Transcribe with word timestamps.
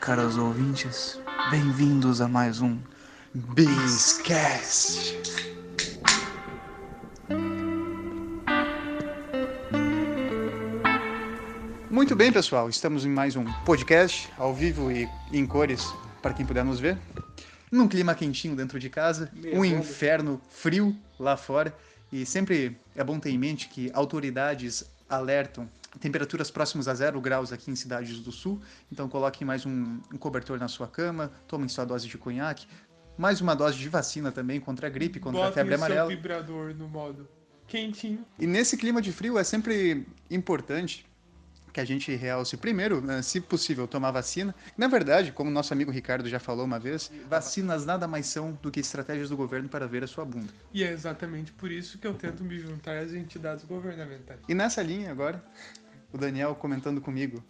caros 0.00 0.38
ouvintes. 0.38 1.20
Bem-vindos 1.50 2.22
a 2.22 2.28
mais 2.28 2.62
um 2.62 2.78
Bizcast. 3.34 5.20
Muito 11.90 12.16
bem, 12.16 12.32
pessoal. 12.32 12.70
Estamos 12.70 13.04
em 13.04 13.10
mais 13.10 13.36
um 13.36 13.44
podcast 13.66 14.30
ao 14.38 14.54
vivo 14.54 14.90
e 14.90 15.06
em 15.30 15.46
cores 15.46 15.84
para 16.22 16.32
quem 16.32 16.46
puder 16.46 16.64
nos 16.64 16.80
ver. 16.80 16.96
Num 17.70 17.86
clima 17.86 18.14
quentinho 18.14 18.56
dentro 18.56 18.80
de 18.80 18.88
casa, 18.88 19.30
um 19.52 19.62
inferno 19.62 20.40
frio 20.48 20.96
lá 21.18 21.36
fora. 21.36 21.76
E 22.10 22.24
sempre 22.24 22.74
é 22.96 23.04
bom 23.04 23.20
ter 23.20 23.30
em 23.30 23.38
mente 23.38 23.68
que 23.68 23.90
autoridades 23.92 24.82
alertam 25.10 25.68
temperaturas 25.98 26.50
próximas 26.50 26.86
a 26.86 26.94
zero 26.94 27.20
graus 27.20 27.52
aqui 27.52 27.70
em 27.70 27.76
cidades 27.76 28.20
do 28.20 28.30
sul. 28.30 28.60
Então 28.92 29.08
coloquem 29.08 29.46
mais 29.46 29.66
um, 29.66 30.00
um 30.12 30.18
cobertor 30.18 30.58
na 30.58 30.68
sua 30.68 30.86
cama, 30.86 31.32
tomem 31.48 31.68
sua 31.68 31.84
dose 31.84 32.06
de 32.06 32.16
conhaque, 32.16 32.66
mais 33.18 33.40
uma 33.40 33.54
dose 33.54 33.76
de 33.76 33.88
vacina 33.88 34.30
também 34.30 34.60
contra 34.60 34.86
a 34.86 34.90
gripe, 34.90 35.18
contra 35.18 35.40
Botem 35.40 35.50
a 35.50 35.54
febre 35.54 35.74
o 35.74 35.78
seu 35.78 35.86
amarela. 35.86 36.08
vibrador 36.08 36.74
no 36.74 36.88
modo 36.88 37.28
quentinho. 37.66 38.24
E 38.38 38.46
nesse 38.46 38.76
clima 38.76 39.00
de 39.00 39.12
frio 39.12 39.38
é 39.38 39.44
sempre 39.44 40.06
importante 40.30 41.06
que 41.72 41.80
a 41.80 41.84
gente 41.84 42.14
realce 42.14 42.56
primeiro, 42.56 43.00
né, 43.00 43.22
se 43.22 43.40
possível, 43.40 43.86
tomar 43.86 44.10
vacina. 44.10 44.54
Na 44.76 44.88
verdade, 44.88 45.32
como 45.32 45.50
nosso 45.50 45.72
amigo 45.72 45.90
Ricardo 45.90 46.28
já 46.28 46.38
falou 46.38 46.64
uma 46.64 46.78
vez, 46.78 47.10
vacinas 47.28 47.86
nada 47.86 48.06
mais 48.06 48.26
são 48.26 48.58
do 48.62 48.70
que 48.70 48.80
estratégias 48.80 49.30
do 49.30 49.36
governo 49.36 49.68
para 49.68 49.86
ver 49.86 50.04
a 50.04 50.06
sua 50.06 50.24
bunda. 50.24 50.52
E 50.72 50.82
é 50.82 50.90
exatamente 50.90 51.52
por 51.52 51.70
isso 51.70 51.98
que 51.98 52.06
eu 52.06 52.14
tento 52.14 52.42
me 52.42 52.58
juntar 52.58 52.98
às 52.98 53.12
entidades 53.12 53.64
governamentais. 53.64 54.40
E 54.48 54.54
nessa 54.54 54.82
linha 54.82 55.10
agora, 55.10 55.42
o 56.12 56.18
Daniel 56.18 56.54
comentando 56.54 57.00
comigo, 57.00 57.42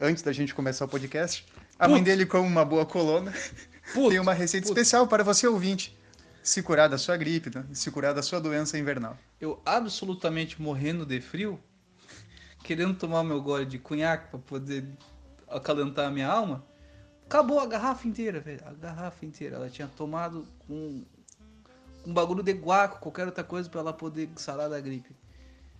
antes 0.00 0.22
da 0.22 0.32
gente 0.32 0.54
começar 0.54 0.84
o 0.84 0.88
podcast, 0.88 1.46
a 1.78 1.88
mãe 1.88 2.02
dele 2.02 2.26
come 2.26 2.46
uma 2.46 2.64
boa 2.64 2.86
colona, 2.86 3.32
tem 3.92 4.18
uma 4.18 4.32
receita 4.32 4.66
especial 4.66 5.06
para 5.06 5.22
você 5.22 5.46
ouvinte. 5.46 5.96
Se 6.42 6.62
curar 6.62 6.88
da 6.88 6.98
sua 6.98 7.16
gripe, 7.16 7.50
né? 7.54 7.64
se 7.72 7.90
curar 7.90 8.12
da 8.12 8.22
sua 8.22 8.38
doença 8.38 8.78
invernal. 8.78 9.18
eu 9.40 9.62
absolutamente 9.64 10.60
morrendo 10.60 11.06
de 11.06 11.18
frio, 11.20 11.58
querendo 12.64 12.98
tomar 12.98 13.22
meu 13.22 13.40
gole 13.40 13.66
de 13.66 13.78
cunhaque 13.78 14.30
para 14.30 14.40
poder 14.40 14.88
acalentar 15.48 16.08
a 16.08 16.10
minha 16.10 16.26
alma, 16.26 16.64
acabou 17.26 17.60
a 17.60 17.66
garrafa 17.66 18.08
inteira, 18.08 18.40
velho. 18.40 18.60
A 18.66 18.72
garrafa 18.72 19.24
inteira. 19.24 19.56
Ela 19.56 19.68
tinha 19.68 19.86
tomado 19.86 20.48
com 20.66 21.04
um 22.06 22.12
bagulho 22.12 22.42
de 22.42 22.52
guaco, 22.52 22.98
qualquer 23.00 23.26
outra 23.26 23.44
coisa 23.44 23.68
para 23.68 23.80
ela 23.80 23.92
poder 23.92 24.30
sarar 24.36 24.68
da 24.68 24.80
gripe. 24.80 25.14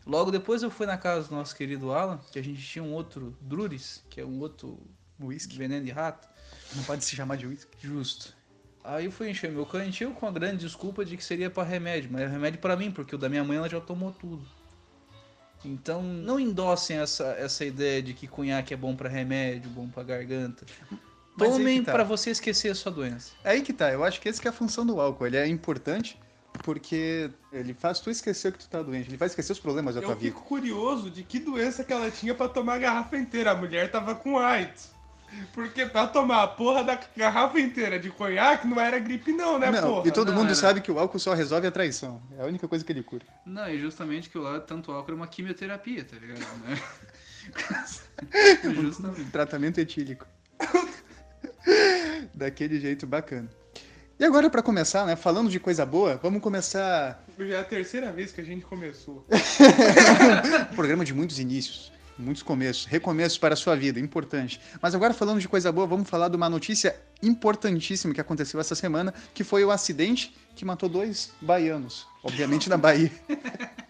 Logo 0.07 0.31
depois 0.31 0.63
eu 0.63 0.71
fui 0.71 0.87
na 0.87 0.99
casa 0.99 1.29
do 1.29 1.35
nosso 1.35 1.57
querido 1.57 1.91
Alan, 1.91 2.21
que 2.31 2.39
a 2.39 2.45
gente 2.45 2.63
tinha 2.63 2.85
um 2.85 2.93
outro 2.93 3.35
Druris, 3.41 4.05
que 4.11 4.21
é 4.21 4.25
um 4.25 4.39
outro 4.41 4.79
Whisky. 5.19 5.57
veneno 5.57 5.87
de 5.87 5.91
rato. 5.91 6.29
Não 6.77 6.85
pode 6.85 7.03
se 7.03 7.17
chamar 7.17 7.37
de 7.37 7.47
whisky. 7.47 7.75
Justo. 7.81 8.37
Aí 8.83 9.07
eu 9.07 9.13
fui 9.13 9.31
encher 9.31 9.51
meu 9.51 9.65
cantil 9.65 10.13
com 10.13 10.27
a 10.27 10.31
grande 10.31 10.59
desculpa 10.59 11.03
de 11.03 11.17
que 11.17 11.25
seria 11.25 11.49
para 11.49 11.67
remédio, 11.67 12.11
mas 12.13 12.21
é 12.21 12.27
remédio 12.27 12.61
para 12.61 12.77
mim, 12.77 12.91
porque 12.91 13.15
o 13.15 13.19
da 13.19 13.31
minha 13.31 13.43
mãe 13.43 13.57
ela 13.57 13.69
já 13.69 13.81
tomou 13.81 14.13
tudo. 14.13 14.45
Então 15.69 16.03
não 16.03 16.39
endossem 16.39 16.99
essa, 16.99 17.25
essa 17.39 17.65
ideia 17.65 18.03
de 18.03 18.15
que 18.15 18.27
cunhaque 18.27 18.75
é 18.75 18.77
bom 18.77 18.95
para 18.95 19.09
remédio, 19.09 19.71
bom 19.71 19.89
para 19.89 20.03
garganta. 20.03 20.65
Mas 21.37 21.51
Tomem 21.51 21.83
tá. 21.83 21.93
para 21.93 22.05
você 22.05 22.31
esquecer 22.31 22.71
a 22.71 22.75
sua 22.75 22.93
doença. 22.93 23.33
É 23.43 23.51
aí 23.51 23.63
que 23.63 23.73
tá, 23.73 23.93
eu 23.93 24.05
acho 24.05 24.21
que 24.21 24.29
esse 24.29 24.41
que 24.41 24.47
é 24.47 24.51
a 24.51 24.55
função 24.55 24.87
do 24.87 25.01
álcool. 25.01 25.27
Ele 25.27 25.37
é 25.37 25.47
importante 25.47 26.19
porque 26.63 27.31
ele 27.53 27.75
faz 27.75 27.99
tu 27.99 28.11
esquecer 28.11 28.53
que 28.53 28.59
tu 28.61 28.69
tá 28.69 28.81
doente, 28.81 29.11
ele 29.11 29.19
faz 29.19 29.33
esquecer 29.33 29.53
os 29.53 29.59
problemas 29.59 29.97
da 29.97 30.01
tua 30.01 30.13
Eu 30.13 30.17
vida. 30.17 30.35
fico 30.35 30.47
curioso 30.47 31.11
de 31.11 31.25
que 31.25 31.41
doença 31.41 31.83
que 31.83 31.93
ela 31.93 32.11
tinha 32.11 32.35
pra 32.35 32.49
tomar 32.49 32.75
a 32.75 32.79
garrafa 32.79 33.17
inteira. 33.17 33.51
A 33.51 33.57
mulher 33.57 33.91
tava 33.91 34.15
com 34.15 34.39
AIDS. 34.39 34.94
Porque 35.53 35.87
pra 35.87 36.07
tomar 36.07 36.43
a 36.43 36.47
porra 36.49 36.83
da 36.85 36.99
garrafa 37.17 37.61
inteira 37.61 37.99
de 37.99 38.11
conhaque 38.11 38.67
não 38.67 38.81
era 38.81 38.99
gripe 38.99 39.33
não, 39.33 39.59
né, 39.59 39.71
Não, 39.71 39.83
porra? 39.95 40.09
e 40.09 40.11
todo 40.11 40.29
Não, 40.33 40.39
mundo 40.39 40.47
era- 40.47 40.55
sabe 40.55 40.81
que 40.81 40.91
o 40.91 40.99
álcool 40.99 41.19
só 41.19 41.33
resolve 41.35 41.67
a 41.67 41.71
traição. 41.71 42.21
É 42.39 42.43
a 42.43 42.47
única 42.47 42.67
coisa 42.67 42.85
que 42.85 42.91
ele 42.93 43.03
cura. 43.03 43.25
Não, 43.47 43.69
e 43.69 43.79
justamente 43.79 44.29
que 44.31 44.37
o 44.39 44.43
lado 44.43 44.65
tanto 44.67 44.91
álcool 44.93 45.13
é 45.13 45.15
uma 45.15 45.27
quimioterapia, 45.27 46.05
tá 46.05 46.17
ligado? 46.17 46.41
Né? 46.67 46.79
justamente. 48.83 49.21
Um 49.23 49.31
tratamento 49.31 49.79
etílico. 49.79 50.27
Daquele 52.35 52.81
jeito 52.81 53.07
bacana. 53.07 53.49
E 54.19 54.25
agora, 54.25 54.49
pra 54.49 54.63
começar, 54.63 55.05
né, 55.07 55.17
falando 55.17 55.51
de 55.51 55.59
coisa 55.59 55.85
boa, 55.85 56.19
vamos 56.23 56.41
começar 56.41 57.23
Já 57.39 57.57
é 57.57 57.61
a 57.61 57.65
terceira 57.65 58.13
vez 58.13 58.31
que 58.33 58.41
a 58.41 58.45
gente 58.45 58.65
começou. 58.65 59.27
um 60.71 60.75
programa 60.77 61.05
de 61.05 61.13
muitos 61.13 61.39
inícios, 61.41 61.93
muitos 62.19 62.43
começos, 62.43 62.85
recomeços 62.85 63.39
para 63.39 63.55
a 63.55 63.57
sua 63.57 63.77
vida, 63.77 63.99
importante. 63.99 64.61
Mas 64.81 64.95
agora, 64.95 65.13
falando 65.13 65.41
de 65.41 65.49
coisa 65.49 65.73
boa, 65.73 65.87
vamos 65.87 66.09
falar 66.09 66.29
de 66.29 66.37
uma 66.37 66.49
notícia 66.49 66.97
importantíssima 67.23 68.15
que 68.15 68.21
aconteceu 68.21 68.61
essa 68.61 68.75
semana, 68.75 69.13
que 69.33 69.45
foi 69.45 69.65
o 69.65 69.71
acidente 69.71 70.35
que 70.55 70.65
matou 70.65 70.89
dois 70.89 71.33
baianos, 71.41 72.07
obviamente 72.23 72.69
na 72.69 72.77
Bahia. 72.77 73.11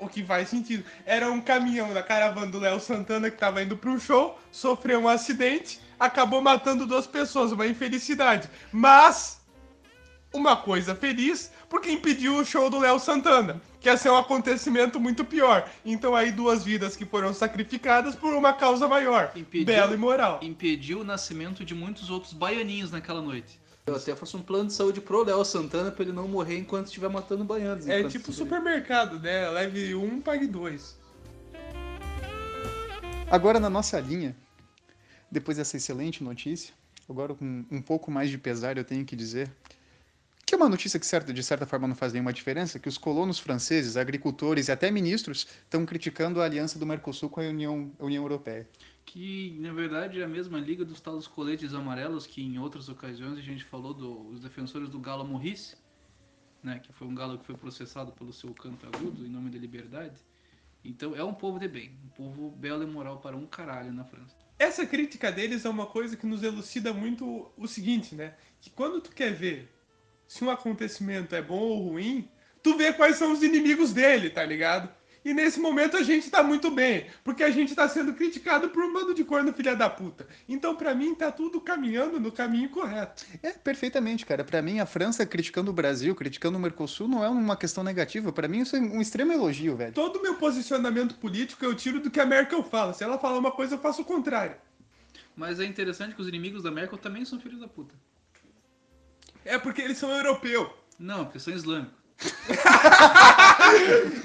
O 0.00 0.08
que 0.08 0.24
faz 0.24 0.48
sentido. 0.48 0.84
Era 1.04 1.28
um 1.30 1.40
caminhão 1.40 1.92
da 1.92 2.04
caravana 2.04 2.46
do 2.46 2.60
Léo 2.60 2.78
Santana 2.78 3.30
que 3.30 3.36
tava 3.36 3.62
indo 3.64 3.76
pra 3.76 3.90
um 3.90 3.98
show, 3.98 4.38
sofreu 4.52 5.00
um 5.00 5.08
acidente, 5.08 5.80
acabou 5.98 6.40
matando 6.40 6.86
duas 6.86 7.04
pessoas, 7.04 7.50
uma 7.50 7.66
infelicidade. 7.66 8.48
Mas, 8.70 9.40
uma 10.32 10.56
coisa 10.56 10.94
feliz, 10.94 11.50
porque 11.68 11.90
impediu 11.90 12.36
o 12.36 12.44
show 12.44 12.70
do 12.70 12.78
Léo 12.78 13.00
Santana, 13.00 13.60
que 13.80 13.88
ia 13.88 13.96
ser 13.96 14.10
um 14.10 14.16
acontecimento 14.16 14.98
muito 14.98 15.24
pior. 15.24 15.68
Então 15.84 16.14
aí 16.14 16.32
duas 16.32 16.64
vidas 16.64 16.96
que 16.96 17.04
foram 17.04 17.32
sacrificadas 17.32 18.14
por 18.14 18.34
uma 18.34 18.52
causa 18.52 18.88
maior, 18.88 19.32
Impediu- 19.36 19.66
bela 19.66 19.94
e 19.94 19.96
moral. 19.96 20.40
Impediu 20.42 21.00
o 21.00 21.04
nascimento 21.04 21.64
de 21.64 21.74
muitos 21.74 22.10
outros 22.10 22.32
baianinhos 22.32 22.90
naquela 22.90 23.22
noite. 23.22 23.60
Eu 23.86 23.96
até 23.96 24.14
faço 24.14 24.36
um 24.36 24.42
plano 24.42 24.66
de 24.66 24.74
saúde 24.74 25.00
pro 25.00 25.24
Léo 25.24 25.42
Santana 25.44 25.90
pra 25.90 26.02
ele 26.04 26.12
não 26.12 26.28
morrer 26.28 26.58
enquanto 26.58 26.86
estiver 26.88 27.08
matando 27.08 27.42
baianos. 27.44 27.88
É 27.88 27.98
tipo 28.02 28.30
estiver- 28.30 28.32
supermercado, 28.36 29.18
né? 29.18 29.48
Leve 29.48 29.94
um, 29.94 30.20
pague 30.20 30.46
dois. 30.46 30.98
Agora, 33.30 33.60
na 33.60 33.68
nossa 33.70 33.98
linha, 34.00 34.36
depois 35.30 35.56
dessa 35.56 35.76
excelente 35.76 36.22
notícia, 36.24 36.72
agora 37.08 37.34
com 37.34 37.64
um 37.70 37.80
pouco 37.82 38.10
mais 38.10 38.30
de 38.30 38.38
pesar, 38.38 38.76
eu 38.76 38.84
tenho 38.84 39.04
que 39.04 39.14
dizer 39.16 39.50
que 40.48 40.54
é 40.54 40.56
uma 40.56 40.68
notícia 40.68 40.98
que, 40.98 41.32
de 41.34 41.42
certa 41.42 41.66
forma, 41.66 41.86
não 41.86 41.94
faz 41.94 42.14
nenhuma 42.14 42.32
diferença, 42.32 42.78
que 42.78 42.88
os 42.88 42.96
colonos 42.96 43.38
franceses, 43.38 43.98
agricultores 43.98 44.68
e 44.68 44.72
até 44.72 44.90
ministros 44.90 45.46
estão 45.62 45.84
criticando 45.84 46.40
a 46.40 46.44
aliança 46.46 46.78
do 46.78 46.86
Mercosul 46.86 47.28
com 47.28 47.42
a 47.42 47.44
União, 47.44 47.92
a 48.00 48.04
União 48.06 48.24
Europeia. 48.24 48.66
Que 49.04 49.58
na 49.60 49.74
verdade 49.74 50.22
é 50.22 50.24
a 50.24 50.28
mesma 50.28 50.58
liga 50.58 50.86
dos 50.86 51.02
tal 51.02 51.16
dos 51.16 51.26
coletes 51.26 51.74
amarelos 51.74 52.26
que 52.26 52.42
em 52.42 52.58
outras 52.58 52.88
ocasiões 52.88 53.36
a 53.36 53.42
gente 53.42 53.62
falou 53.62 53.92
dos 53.92 54.40
defensores 54.40 54.88
do 54.88 54.98
Galo 54.98 55.22
Morrice, 55.22 55.76
né, 56.62 56.78
que 56.78 56.94
foi 56.94 57.06
um 57.06 57.14
galo 57.14 57.38
que 57.38 57.44
foi 57.44 57.54
processado 57.54 58.12
pelo 58.12 58.32
seu 58.32 58.54
canto 58.54 58.86
agudo 58.86 59.26
em 59.26 59.28
nome 59.28 59.50
da 59.50 59.58
liberdade. 59.58 60.18
Então 60.82 61.14
é 61.14 61.22
um 61.22 61.34
povo 61.34 61.58
de 61.58 61.68
bem, 61.68 61.92
um 62.06 62.08
povo 62.08 62.50
belo 62.52 62.82
e 62.82 62.86
moral 62.86 63.20
para 63.20 63.36
um 63.36 63.44
caralho 63.46 63.92
na 63.92 64.04
França. 64.04 64.34
Essa 64.58 64.86
crítica 64.86 65.30
deles 65.30 65.66
é 65.66 65.68
uma 65.68 65.86
coisa 65.86 66.16
que 66.16 66.26
nos 66.26 66.42
elucida 66.42 66.94
muito 66.94 67.52
o 67.54 67.68
seguinte, 67.68 68.14
né? 68.14 68.34
Que 68.62 68.70
quando 68.70 69.00
tu 69.02 69.10
quer 69.10 69.32
ver 69.34 69.77
se 70.28 70.44
um 70.44 70.50
acontecimento 70.50 71.34
é 71.34 71.40
bom 71.40 71.58
ou 71.58 71.88
ruim, 71.88 72.28
tu 72.62 72.76
vê 72.76 72.92
quais 72.92 73.16
são 73.16 73.32
os 73.32 73.42
inimigos 73.42 73.92
dele, 73.94 74.28
tá 74.28 74.44
ligado? 74.44 74.88
E 75.24 75.34
nesse 75.34 75.58
momento 75.58 75.96
a 75.96 76.02
gente 76.02 76.30
tá 76.30 76.42
muito 76.42 76.70
bem, 76.70 77.06
porque 77.24 77.42
a 77.42 77.50
gente 77.50 77.74
tá 77.74 77.88
sendo 77.88 78.14
criticado 78.14 78.68
por 78.68 78.82
um 78.82 78.92
bando 78.92 79.12
de 79.12 79.24
corno 79.24 79.52
filha 79.52 79.74
da 79.74 79.90
puta. 79.90 80.26
Então 80.48 80.76
pra 80.76 80.94
mim 80.94 81.14
tá 81.14 81.32
tudo 81.32 81.60
caminhando 81.60 82.20
no 82.20 82.30
caminho 82.30 82.68
correto. 82.68 83.26
É, 83.42 83.52
perfeitamente, 83.52 84.24
cara. 84.24 84.44
Para 84.44 84.62
mim, 84.62 84.78
a 84.78 84.86
França 84.86 85.26
criticando 85.26 85.70
o 85.70 85.74
Brasil, 85.74 86.14
criticando 86.14 86.56
o 86.56 86.60
Mercosul, 86.60 87.08
não 87.08 87.24
é 87.24 87.28
uma 87.28 87.56
questão 87.56 87.82
negativa. 87.82 88.32
Para 88.32 88.48
mim, 88.48 88.60
isso 88.60 88.76
é 88.76 88.80
um 88.80 89.00
extremo 89.00 89.32
elogio, 89.32 89.76
velho. 89.76 89.92
Todo 89.92 90.18
o 90.18 90.22
meu 90.22 90.34
posicionamento 90.36 91.16
político 91.16 91.64
eu 91.64 91.74
tiro 91.74 92.00
do 92.00 92.10
que 92.10 92.20
a 92.20 92.26
Merkel 92.26 92.62
fala. 92.62 92.94
Se 92.94 93.02
ela 93.02 93.18
falar 93.18 93.38
uma 93.38 93.50
coisa, 93.50 93.74
eu 93.74 93.80
faço 93.80 94.02
o 94.02 94.04
contrário. 94.04 94.56
Mas 95.34 95.58
é 95.58 95.64
interessante 95.64 96.14
que 96.14 96.22
os 96.22 96.28
inimigos 96.28 96.62
da 96.62 96.70
Merkel 96.70 96.98
também 96.98 97.24
são 97.24 97.40
filhos 97.40 97.60
da 97.60 97.68
puta. 97.68 97.94
É 99.48 99.58
porque 99.58 99.80
eles 99.82 99.98
são 99.98 100.10
europeus. 100.10 100.68
Não, 100.98 101.24
porque 101.24 101.38
são 101.38 101.52
islâmicos. 101.54 101.96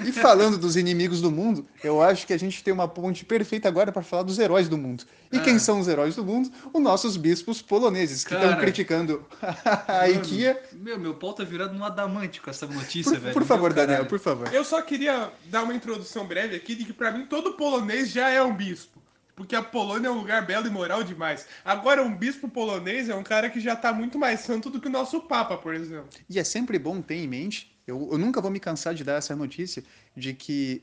E 0.04 0.10
falando 0.12 0.56
dos 0.58 0.74
inimigos 0.76 1.20
do 1.20 1.30
mundo, 1.30 1.66
eu 1.82 2.00
acho 2.02 2.26
que 2.26 2.32
a 2.32 2.38
gente 2.38 2.62
tem 2.64 2.72
uma 2.72 2.88
ponte 2.88 3.24
perfeita 3.24 3.68
agora 3.68 3.92
para 3.92 4.02
falar 4.02 4.22
dos 4.22 4.38
heróis 4.38 4.68
do 4.68 4.76
mundo. 4.78 5.04
E 5.30 5.38
quem 5.38 5.56
Ah. 5.56 5.58
são 5.58 5.80
os 5.80 5.88
heróis 5.88 6.16
do 6.16 6.24
mundo? 6.24 6.50
Os 6.72 6.80
nossos 6.82 7.16
bispos 7.16 7.60
poloneses, 7.60 8.24
que 8.24 8.34
estão 8.34 8.56
criticando 8.56 9.24
a 9.86 10.08
IKEA. 10.08 10.60
Meu, 10.72 10.98
meu 10.98 11.14
pau 11.14 11.32
tá 11.34 11.44
virado 11.44 11.74
num 11.74 11.84
adamante 11.84 12.40
com 12.40 12.50
essa 12.50 12.66
notícia, 12.66 13.12
Por, 13.12 13.20
velho. 13.20 13.34
por 13.34 13.44
favor, 13.44 13.68
Meu 13.70 13.74
caralho. 13.76 13.88
Daniel, 13.92 14.06
por 14.08 14.18
favor. 14.18 14.52
Eu 14.52 14.64
só 14.64 14.80
queria 14.82 15.30
dar 15.46 15.62
uma 15.62 15.74
introdução 15.74 16.26
breve 16.26 16.56
aqui 16.56 16.74
de 16.74 16.84
que 16.84 16.92
pra 16.92 17.10
mim 17.12 17.26
todo 17.26 17.52
polonês 17.54 18.10
já 18.10 18.28
é 18.30 18.42
um 18.42 18.54
bispo. 18.54 18.98
Porque 19.34 19.56
a 19.56 19.62
Polônia 19.62 20.08
é 20.08 20.10
um 20.10 20.18
lugar 20.18 20.46
belo 20.46 20.66
e 20.66 20.70
moral 20.70 21.02
demais. 21.02 21.46
Agora, 21.64 22.02
um 22.02 22.16
bispo 22.16 22.48
polonês 22.48 23.08
é 23.08 23.14
um 23.14 23.22
cara 23.24 23.50
que 23.50 23.58
já 23.58 23.74
tá 23.74 23.92
muito 23.92 24.18
mais 24.18 24.40
santo 24.40 24.70
do 24.70 24.80
que 24.80 24.86
o 24.86 24.90
nosso 24.90 25.20
Papa, 25.22 25.56
por 25.56 25.74
exemplo. 25.74 26.08
E 26.28 26.38
é 26.38 26.44
sempre 26.44 26.78
bom 26.78 27.02
ter 27.02 27.16
em 27.16 27.26
mente, 27.26 27.76
eu, 27.86 28.10
eu 28.12 28.18
nunca 28.18 28.40
vou 28.40 28.50
me 28.50 28.60
cansar 28.60 28.94
de 28.94 29.02
dar 29.02 29.14
essa 29.14 29.34
notícia, 29.34 29.82
de 30.16 30.32
que 30.34 30.82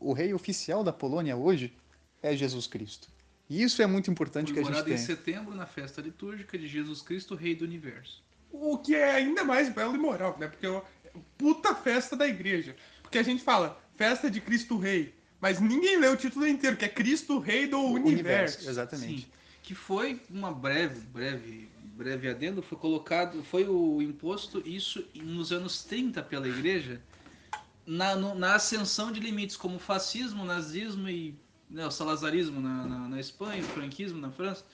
o 0.00 0.12
rei 0.12 0.32
oficial 0.32 0.82
da 0.82 0.92
Polônia 0.92 1.36
hoje 1.36 1.74
é 2.22 2.34
Jesus 2.34 2.66
Cristo. 2.66 3.08
E 3.48 3.62
isso 3.62 3.80
é 3.80 3.86
muito 3.86 4.10
importante 4.10 4.52
que 4.52 4.58
a 4.58 4.62
gente 4.62 4.72
Comemorado 4.72 4.90
em 4.90 4.96
tenha. 4.96 5.06
setembro 5.06 5.54
na 5.54 5.66
festa 5.66 6.00
litúrgica 6.00 6.58
de 6.58 6.66
Jesus 6.66 7.00
Cristo, 7.00 7.34
Rei 7.34 7.54
do 7.54 7.64
Universo. 7.64 8.24
O 8.50 8.78
que 8.78 8.94
é 8.94 9.14
ainda 9.14 9.44
mais 9.44 9.68
belo 9.68 9.94
e 9.94 9.98
moral, 9.98 10.36
né? 10.38 10.48
Porque 10.48 10.66
é 10.66 10.70
uma 10.70 10.82
puta 11.38 11.74
festa 11.74 12.16
da 12.16 12.26
igreja. 12.26 12.74
Porque 13.02 13.18
a 13.18 13.22
gente 13.22 13.42
fala, 13.42 13.80
festa 13.96 14.30
de 14.30 14.40
Cristo 14.40 14.76
Rei. 14.78 15.14
Mas 15.40 15.60
ninguém 15.60 15.98
lê 15.98 16.08
o 16.08 16.16
título 16.16 16.46
inteiro, 16.46 16.76
que 16.76 16.84
é 16.84 16.88
Cristo 16.88 17.38
Rei 17.38 17.66
do 17.66 17.78
Universo. 17.80 18.68
Exatamente. 18.68 19.22
Sim, 19.22 19.26
que 19.62 19.74
foi 19.74 20.20
uma 20.30 20.52
breve, 20.52 21.00
breve, 21.00 21.68
breve 21.96 22.28
adendo, 22.28 22.62
foi 22.62 22.78
colocado, 22.78 23.42
foi 23.42 23.64
o 23.68 24.00
imposto 24.00 24.62
isso 24.66 25.04
nos 25.14 25.52
anos 25.52 25.84
30 25.84 26.22
pela 26.22 26.48
igreja, 26.48 27.00
na, 27.86 28.14
no- 28.16 28.34
na 28.34 28.54
ascensão 28.54 29.12
de 29.12 29.20
limites 29.20 29.56
como 29.56 29.76
o 29.76 29.80
fascismo, 29.80 30.44
nazismo 30.44 31.08
e 31.08 31.34
né, 31.68 31.86
o 31.86 31.90
salazarismo 31.90 32.60
na, 32.60 32.86
na, 32.86 33.08
na 33.08 33.20
Espanha, 33.20 33.60
o 33.62 33.66
franquismo 33.66 34.18
na 34.20 34.30
França. 34.30 34.64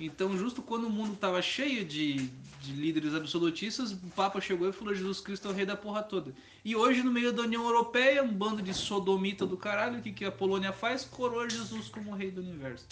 Então, 0.00 0.36
justo 0.36 0.62
quando 0.62 0.86
o 0.86 0.90
mundo 0.90 1.12
estava 1.12 1.42
cheio 1.42 1.84
de, 1.84 2.14
de 2.62 2.72
líderes 2.72 3.14
absolutistas, 3.14 3.92
o 3.92 3.96
Papa 4.16 4.40
chegou 4.40 4.68
e 4.68 4.72
falou: 4.72 4.94
Jesus 4.94 5.20
Cristo 5.20 5.46
é 5.48 5.50
o 5.50 5.54
rei 5.54 5.66
da 5.66 5.76
porra 5.76 6.02
toda. 6.02 6.32
E 6.64 6.74
hoje, 6.74 7.02
no 7.02 7.12
meio 7.12 7.32
da 7.32 7.42
União 7.42 7.62
Europeia, 7.64 8.22
um 8.22 8.32
bando 8.32 8.62
de 8.62 8.72
sodomita 8.72 9.44
do 9.46 9.56
caralho, 9.58 9.98
o 9.98 10.02
que, 10.02 10.10
que 10.10 10.24
a 10.24 10.32
Polônia 10.32 10.72
faz? 10.72 11.04
Coroa 11.04 11.48
Jesus 11.48 11.88
como 11.88 12.14
rei 12.14 12.30
do 12.30 12.40
universo. 12.40 12.86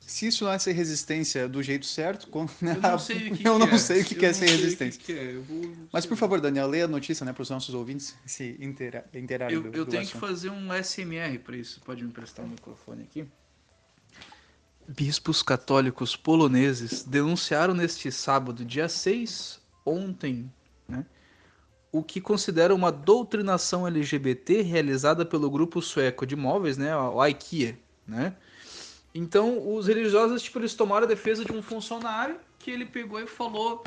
Se 0.00 0.26
isso 0.26 0.44
não 0.44 0.52
é 0.52 0.58
ser 0.58 0.72
resistência 0.72 1.48
do 1.48 1.62
jeito 1.62 1.86
certo. 1.86 2.28
Eu 2.30 2.80
não 2.80 2.98
sei 3.00 3.16
o 3.16 3.20
que, 3.36 3.48
eu 3.48 3.58
que 3.58 3.66
não 3.66 3.68
é. 3.68 3.78
sei 3.78 4.02
o 4.02 4.04
que, 4.04 4.14
que 4.14 4.26
é 4.26 4.32
ser 4.34 4.44
que 4.46 4.52
resistência. 4.52 5.00
que 5.02 5.12
é. 5.12 5.32
Vou- 5.38 5.72
Mas, 5.90 6.04
por 6.06 6.16
favor, 6.16 6.40
Daniel, 6.40 6.68
leia 6.68 6.84
a 6.84 6.88
notícia 6.88 7.24
né, 7.24 7.32
para 7.32 7.42
os 7.42 7.48
nossos 7.50 7.74
ouvintes 7.74 8.14
se 8.26 8.54
inteira, 8.60 9.04
inteirarem 9.14 9.56
Eu, 9.56 9.62
do, 9.62 9.68
eu 9.68 9.84
do 9.84 9.90
tenho 9.90 10.02
que 10.02 10.10
assunto. 10.10 10.20
fazer 10.20 10.50
um 10.50 10.68
SMR 10.74 11.38
para 11.38 11.56
isso. 11.56 11.80
Pode 11.84 12.02
me 12.04 12.10
emprestar 12.10 12.44
o 12.44 12.48
microfone 12.48 13.02
aqui? 13.04 13.24
Bispos 14.86 15.42
católicos 15.42 16.14
poloneses 16.14 17.02
denunciaram 17.02 17.74
neste 17.74 18.12
sábado, 18.12 18.64
dia 18.64 18.88
6, 18.88 19.60
ontem, 19.84 20.52
né, 20.86 21.06
o 21.90 22.02
que 22.02 22.20
consideram 22.20 22.74
uma 22.74 22.92
doutrinação 22.92 23.86
LGBT 23.86 24.62
realizada 24.62 25.24
pelo 25.24 25.50
grupo 25.50 25.80
sueco 25.80 26.26
de 26.26 26.36
móveis, 26.36 26.76
né, 26.76 26.94
o 26.96 27.24
IKEA, 27.24 27.78
né? 28.06 28.36
Então, 29.14 29.74
os 29.74 29.86
religiosos, 29.86 30.42
tipo, 30.42 30.58
eles 30.58 30.74
tomaram 30.74 31.04
a 31.04 31.08
defesa 31.08 31.44
de 31.44 31.52
um 31.52 31.62
funcionário 31.62 32.36
que 32.58 32.70
ele 32.70 32.84
pegou 32.84 33.20
e 33.20 33.26
falou 33.26 33.84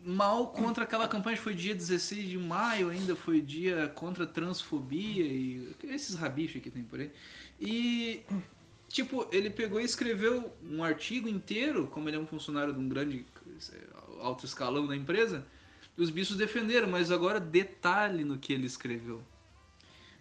mal 0.00 0.48
contra 0.48 0.84
aquela 0.84 1.08
campanha, 1.08 1.36
foi 1.36 1.52
dia 1.52 1.74
16 1.74 2.28
de 2.28 2.38
maio 2.38 2.90
ainda, 2.90 3.16
foi 3.16 3.40
dia 3.40 3.88
contra 3.88 4.22
a 4.22 4.26
transfobia 4.26 5.24
e 5.24 5.74
esses 5.82 6.14
rabichos 6.14 6.62
que 6.62 6.70
tem 6.70 6.84
por 6.84 7.00
aí. 7.00 7.10
E, 7.60 8.22
tipo, 8.88 9.26
ele 9.32 9.50
pegou 9.50 9.80
e 9.80 9.84
escreveu 9.84 10.52
um 10.62 10.82
artigo 10.82 11.28
inteiro, 11.28 11.86
como 11.88 12.08
ele 12.08 12.16
é 12.16 12.20
um 12.20 12.26
funcionário 12.26 12.72
de 12.72 12.78
um 12.78 12.88
grande 12.88 13.26
alto 14.20 14.44
escalão 14.44 14.86
da 14.86 14.96
empresa, 14.96 15.46
os 15.96 16.10
bichos 16.10 16.36
defenderam, 16.36 16.88
mas 16.88 17.10
agora 17.10 17.40
detalhe 17.40 18.24
no 18.24 18.38
que 18.38 18.52
ele 18.52 18.66
escreveu. 18.66 19.22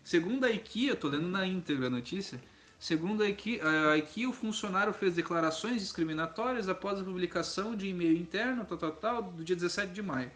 Segundo 0.04 0.46
a 0.46 0.52
IKEA, 0.52 0.92
eu 0.92 0.96
tô 0.96 1.08
lendo 1.08 1.28
na 1.28 1.46
íntegra 1.46 1.88
a 1.88 1.90
notícia, 1.90 2.40
segundo 2.80 3.24
a 3.24 3.30
IKEA, 3.30 3.92
a 3.92 3.98
IKEA, 3.98 4.30
o 4.30 4.34
funcionário 4.34 4.94
fez 4.94 5.16
declarações 5.16 5.82
discriminatórias 5.82 6.70
após 6.70 7.00
a 7.00 7.04
publicação 7.04 7.76
de 7.76 7.88
e-mail 7.88 8.16
interno, 8.16 8.66
tal, 8.66 8.78
tal, 8.78 8.92
tal, 8.92 9.24
do 9.24 9.44
dia 9.44 9.56
17 9.56 9.92
de 9.92 10.02
maio. 10.02 10.32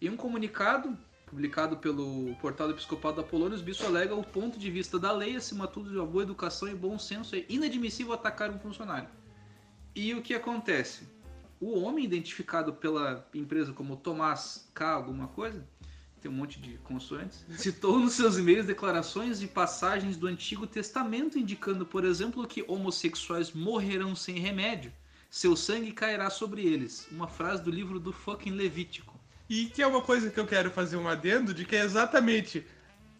Em 0.00 0.08
um 0.08 0.16
comunicado 0.16 0.96
publicado 1.30 1.76
pelo 1.76 2.34
portal 2.40 2.66
do 2.66 2.74
Episcopado 2.74 3.18
da 3.18 3.22
Polônia, 3.22 3.54
os 3.54 3.62
bichos 3.62 3.86
alegam 3.86 4.18
o 4.18 4.24
ponto 4.24 4.58
de 4.58 4.68
vista 4.68 4.98
da 4.98 5.12
lei, 5.12 5.36
acima 5.36 5.68
de 5.68 5.72
tudo, 5.72 5.88
de 5.88 5.96
uma 5.96 6.04
boa 6.04 6.24
educação 6.24 6.68
e 6.68 6.74
bom 6.74 6.98
senso, 6.98 7.36
é 7.36 7.44
inadmissível 7.48 8.12
atacar 8.12 8.50
um 8.50 8.58
funcionário. 8.58 9.08
E 9.94 10.12
o 10.12 10.20
que 10.20 10.34
acontece? 10.34 11.04
O 11.60 11.78
homem 11.78 12.04
identificado 12.04 12.72
pela 12.72 13.28
empresa 13.32 13.72
como 13.72 13.96
Tomás 13.96 14.68
K, 14.74 14.90
alguma 14.90 15.28
coisa, 15.28 15.64
tem 16.20 16.28
um 16.28 16.34
monte 16.34 16.60
de 16.60 16.76
consoantes, 16.78 17.44
citou 17.56 18.00
nos 18.00 18.14
seus 18.14 18.36
e-mails 18.36 18.66
declarações 18.66 19.40
e 19.40 19.46
passagens 19.46 20.16
do 20.16 20.26
Antigo 20.26 20.66
Testamento, 20.66 21.38
indicando, 21.38 21.86
por 21.86 22.04
exemplo, 22.04 22.46
que 22.46 22.64
homossexuais 22.66 23.52
morrerão 23.52 24.16
sem 24.16 24.36
remédio, 24.40 24.92
seu 25.30 25.54
sangue 25.54 25.92
cairá 25.92 26.28
sobre 26.28 26.66
eles. 26.66 27.06
Uma 27.12 27.28
frase 27.28 27.62
do 27.62 27.70
livro 27.70 28.00
do 28.00 28.12
fucking 28.12 28.50
Levítico. 28.50 29.09
E 29.50 29.64
que 29.64 29.82
é 29.82 29.86
uma 29.86 30.00
coisa 30.00 30.30
que 30.30 30.38
eu 30.38 30.46
quero 30.46 30.70
fazer 30.70 30.96
um 30.96 31.08
adendo 31.08 31.52
de 31.52 31.64
que 31.64 31.74
é 31.74 31.80
exatamente 31.80 32.64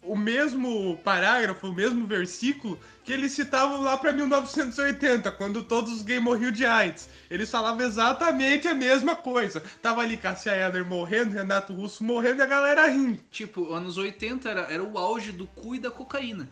o 0.01 0.15
mesmo 0.15 0.97
parágrafo, 1.03 1.67
o 1.67 1.75
mesmo 1.75 2.07
versículo 2.07 2.79
que 3.03 3.11
eles 3.11 3.33
citavam 3.33 3.81
lá 3.81 3.97
pra 3.97 4.13
1980, 4.13 5.29
quando 5.33 5.61
todos 5.61 5.91
os 5.91 6.01
gays 6.03 6.23
morriam 6.23 6.49
de 6.49 6.65
AIDS. 6.65 7.09
Eles 7.29 7.51
falavam 7.51 7.85
exatamente 7.85 8.65
a 8.65 8.73
mesma 8.73 9.13
coisa. 9.13 9.61
Tava 9.81 10.03
ali 10.03 10.15
Cassia 10.15 10.55
Eller 10.55 10.85
morrendo, 10.85 11.33
Renato 11.33 11.73
Russo 11.73 12.01
morrendo 12.01 12.39
e 12.39 12.43
a 12.43 12.47
galera 12.47 12.87
rindo. 12.87 13.19
Tipo, 13.29 13.73
anos 13.73 13.97
80 13.97 14.49
era, 14.49 14.61
era 14.71 14.83
o 14.83 14.97
auge 14.97 15.33
do 15.33 15.45
cu 15.45 15.75
e 15.75 15.79
da 15.79 15.91
cocaína. 15.91 16.47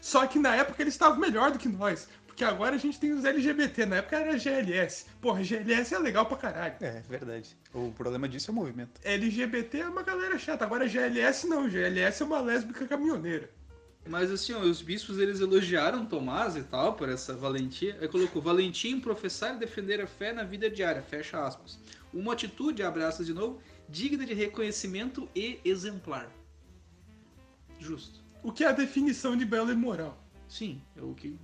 Só 0.00 0.26
que 0.26 0.38
na 0.38 0.54
época 0.54 0.82
eles 0.82 0.94
estavam 0.94 1.18
melhor 1.18 1.50
do 1.50 1.58
que 1.58 1.68
nós. 1.68 2.08
Porque 2.26 2.44
agora 2.44 2.74
a 2.74 2.78
gente 2.78 2.98
tem 2.98 3.12
os 3.12 3.24
LGBT, 3.24 3.86
na 3.86 3.96
época 3.96 4.16
era 4.16 4.36
GLS. 4.36 5.06
Porra, 5.20 5.44
GLS 5.44 5.94
é 5.94 5.98
legal 6.00 6.26
pra 6.26 6.36
caralho. 6.36 6.74
É, 6.80 7.00
verdade. 7.08 7.56
O 7.72 7.92
problema 7.92 8.28
disso 8.28 8.50
é 8.50 8.52
o 8.52 8.54
movimento. 8.56 9.00
LGBT 9.04 9.78
é 9.78 9.88
uma 9.88 10.02
galera 10.02 10.36
chata, 10.36 10.64
agora 10.64 10.88
GLS 10.88 11.46
não, 11.46 11.70
GLS 11.70 12.22
é 12.22 12.26
uma 12.26 12.40
lésbica 12.40 12.88
caminhoneira. 12.88 13.48
Mas 14.08 14.32
assim, 14.32 14.52
ó, 14.52 14.58
os 14.58 14.82
bispos 14.82 15.18
eles 15.18 15.40
elogiaram 15.40 16.04
Tomás 16.04 16.56
e 16.56 16.64
tal 16.64 16.94
por 16.94 17.08
essa 17.08 17.34
valentia. 17.34 17.96
Aí 18.00 18.08
colocou 18.08 18.42
valentia 18.42 18.90
em 18.90 18.98
professar 18.98 19.54
e 19.54 19.58
defender 19.58 20.00
a 20.00 20.06
fé 20.06 20.32
na 20.32 20.42
vida 20.42 20.68
diária, 20.68 21.02
fecha 21.02 21.40
aspas. 21.40 21.78
Uma 22.12 22.32
atitude, 22.32 22.82
abre 22.82 23.04
aspas 23.04 23.26
de 23.26 23.32
novo, 23.32 23.60
digna 23.88 24.26
de 24.26 24.34
reconhecimento 24.34 25.28
e 25.36 25.60
exemplar. 25.64 26.28
Justo. 27.78 28.23
O 28.44 28.52
que 28.52 28.62
é 28.62 28.68
a 28.68 28.72
definição 28.72 29.34
de 29.34 29.46
belo 29.46 29.72
e 29.72 29.74
moral? 29.74 30.22
Sim, 30.46 30.82
é 30.94 31.00
o 31.00 31.14
que 31.14 31.38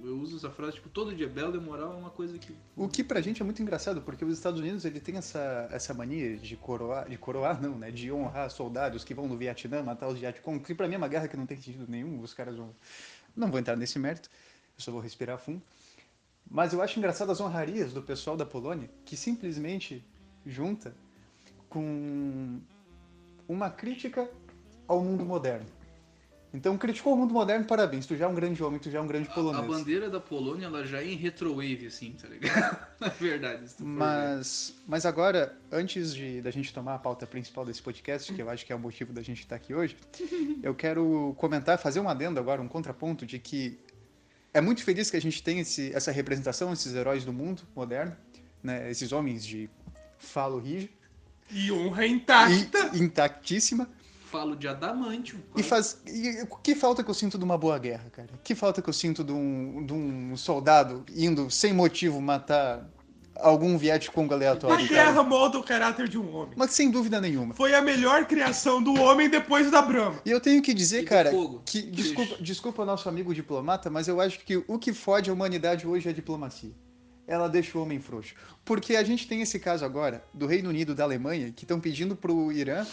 eu 0.00 0.16
uso 0.20 0.36
essa 0.36 0.48
frase, 0.48 0.74
tipo, 0.74 0.88
todo 0.88 1.12
dia 1.12 1.28
belo 1.28 1.56
e 1.56 1.60
moral 1.60 1.94
é 1.94 1.96
uma 1.96 2.10
coisa 2.10 2.38
que 2.38 2.54
O 2.76 2.88
que 2.88 3.02
pra 3.02 3.20
gente 3.20 3.42
é 3.42 3.44
muito 3.44 3.60
engraçado, 3.60 4.00
porque 4.00 4.24
os 4.24 4.32
Estados 4.32 4.60
Unidos 4.60 4.84
ele 4.84 5.00
tem 5.00 5.16
essa, 5.16 5.68
essa 5.72 5.92
mania 5.92 6.36
de 6.36 6.56
coroar, 6.56 7.08
de 7.08 7.18
coroar 7.18 7.60
não, 7.60 7.76
né? 7.76 7.90
De 7.90 8.12
honrar 8.12 8.48
soldados 8.48 9.02
que 9.02 9.12
vão 9.12 9.26
no 9.26 9.36
Vietnã 9.36 9.82
matar 9.82 10.06
os 10.06 10.20
Vietcong, 10.20 10.62
que 10.62 10.72
pra 10.72 10.86
mim 10.86 10.94
é 10.94 10.98
uma 10.98 11.08
guerra 11.08 11.26
que 11.26 11.36
não 11.36 11.46
tem 11.46 11.56
sentido 11.56 11.84
nenhum, 11.88 12.20
os 12.20 12.32
caras 12.32 12.54
vão... 12.56 12.70
Não 13.34 13.50
vou 13.50 13.58
entrar 13.58 13.74
nesse 13.74 13.98
mérito, 13.98 14.30
eu 14.78 14.84
só 14.84 14.92
vou 14.92 15.00
respirar 15.00 15.38
fundo. 15.38 15.60
Mas 16.48 16.72
eu 16.72 16.80
acho 16.80 16.96
engraçado 16.96 17.32
as 17.32 17.40
honrarias 17.40 17.92
do 17.92 18.00
pessoal 18.00 18.36
da 18.36 18.46
Polônia, 18.46 18.88
que 19.04 19.16
simplesmente 19.16 20.06
junta 20.46 20.94
com 21.68 22.60
uma 23.48 23.68
crítica 23.68 24.30
ao 24.86 25.02
mundo 25.02 25.24
moderno. 25.24 25.75
Então, 26.56 26.78
criticou 26.78 27.12
o 27.12 27.16
mundo 27.18 27.34
moderno, 27.34 27.66
parabéns, 27.66 28.06
tu 28.06 28.16
já 28.16 28.24
é 28.24 28.28
um 28.28 28.34
grande 28.34 28.62
homem, 28.64 28.80
tu 28.80 28.90
já 28.90 28.98
é 28.98 29.00
um 29.02 29.06
grande 29.06 29.28
a, 29.28 29.30
a 29.30 29.34
polonês. 29.34 29.66
bandeira 29.66 30.08
da 30.08 30.18
Polônia 30.18 30.64
ela 30.66 30.86
já 30.86 31.02
é 31.02 31.06
em 31.06 31.14
retrowave 31.14 31.86
assim, 31.86 32.12
tá 32.12 32.26
ligado? 32.26 32.78
Na 32.98 33.08
verdade, 33.08 33.68
se 33.68 33.76
tu 33.76 33.84
for 33.84 33.84
ver. 33.84 33.92
Mas, 33.98 34.74
mas 34.88 35.04
agora, 35.04 35.54
antes 35.70 36.14
de 36.14 36.40
da 36.40 36.50
gente 36.50 36.72
tomar 36.72 36.94
a 36.94 36.98
pauta 36.98 37.26
principal 37.26 37.64
desse 37.66 37.82
podcast, 37.82 38.32
que 38.32 38.40
eu 38.40 38.48
acho 38.48 38.64
que 38.64 38.72
é 38.72 38.76
o 38.76 38.78
motivo 38.78 39.12
da 39.12 39.20
gente 39.20 39.40
estar 39.40 39.56
aqui 39.56 39.74
hoje, 39.74 39.96
eu 40.62 40.74
quero 40.74 41.34
comentar, 41.36 41.78
fazer 41.78 42.00
um 42.00 42.08
adendo 42.08 42.40
agora, 42.40 42.62
um 42.62 42.68
contraponto 42.68 43.26
de 43.26 43.38
que 43.38 43.78
é 44.54 44.60
muito 44.62 44.82
feliz 44.82 45.10
que 45.10 45.16
a 45.18 45.20
gente 45.20 45.42
tenha 45.42 45.60
esse, 45.60 45.94
essa 45.94 46.10
representação, 46.10 46.72
esses 46.72 46.94
heróis 46.94 47.22
do 47.22 47.32
mundo 47.34 47.62
moderno, 47.76 48.16
né, 48.62 48.90
esses 48.90 49.12
homens 49.12 49.44
de 49.44 49.68
falo 50.18 50.58
rígido 50.58 50.90
E 51.50 51.70
honra 51.70 52.06
intacta. 52.06 52.90
e 52.94 53.02
intactíssima. 53.02 53.86
Falo 54.26 54.56
de 54.56 54.68
adamantium. 54.68 55.40
E 55.56 55.62
faz. 55.62 56.00
E, 56.06 56.46
que 56.62 56.74
falta 56.74 57.02
que 57.02 57.10
eu 57.10 57.14
sinto 57.14 57.38
de 57.38 57.44
uma 57.44 57.56
boa 57.56 57.78
guerra, 57.78 58.10
cara? 58.10 58.28
Que 58.42 58.54
falta 58.54 58.82
que 58.82 58.88
eu 58.88 58.92
sinto 58.92 59.24
de 59.24 59.32
um, 59.32 59.86
de 59.86 59.92
um 59.92 60.36
soldado 60.36 61.04
indo 61.14 61.50
sem 61.50 61.72
motivo 61.72 62.20
matar 62.20 62.86
algum 63.38 63.76
Vietcong 63.76 64.30
A 64.32 64.34
aleatório, 64.34 64.88
guerra 64.88 65.12
cara? 65.12 65.22
molda 65.22 65.58
o 65.58 65.62
caráter 65.62 66.08
de 66.08 66.18
um 66.18 66.34
homem. 66.34 66.54
Mas 66.56 66.72
sem 66.72 66.90
dúvida 66.90 67.20
nenhuma. 67.20 67.54
Foi 67.54 67.74
a 67.74 67.82
melhor 67.82 68.24
criação 68.26 68.82
do 68.82 68.94
homem 69.00 69.28
depois 69.28 69.70
da 69.70 69.82
Brahma. 69.82 70.20
E 70.24 70.30
eu 70.30 70.40
tenho 70.40 70.62
que 70.62 70.74
dizer, 70.74 71.02
E 71.02 71.04
cara, 71.04 71.30
que 71.64 71.82
desculpa, 71.82 72.36
desculpa 72.40 72.84
nosso 72.84 73.08
amigo 73.08 73.34
diplomata, 73.34 73.90
mas 73.90 74.08
eu 74.08 74.20
acho 74.20 74.40
que 74.40 74.62
o 74.66 74.78
que 74.78 74.92
fode 74.92 75.30
a 75.30 75.32
humanidade 75.32 75.86
hoje 75.86 76.08
é 76.08 76.10
a 76.10 76.14
diplomacia. 76.14 76.72
Ela 77.26 77.48
deixa 77.48 77.76
o 77.76 77.82
homem 77.82 77.98
frouxo. 77.98 78.34
Porque 78.64 78.94
a 78.96 79.02
gente 79.02 79.26
tem 79.26 79.42
esse 79.42 79.58
caso 79.58 79.84
agora 79.84 80.24
do 80.32 80.46
Reino 80.46 80.68
Unido 80.68 80.92
e 80.92 80.94
da 80.94 81.04
Alemanha 81.04 81.52
que 81.52 81.64
estão 81.64 81.80
pedindo 81.80 82.14
pro 82.14 82.52
Irã 82.52 82.86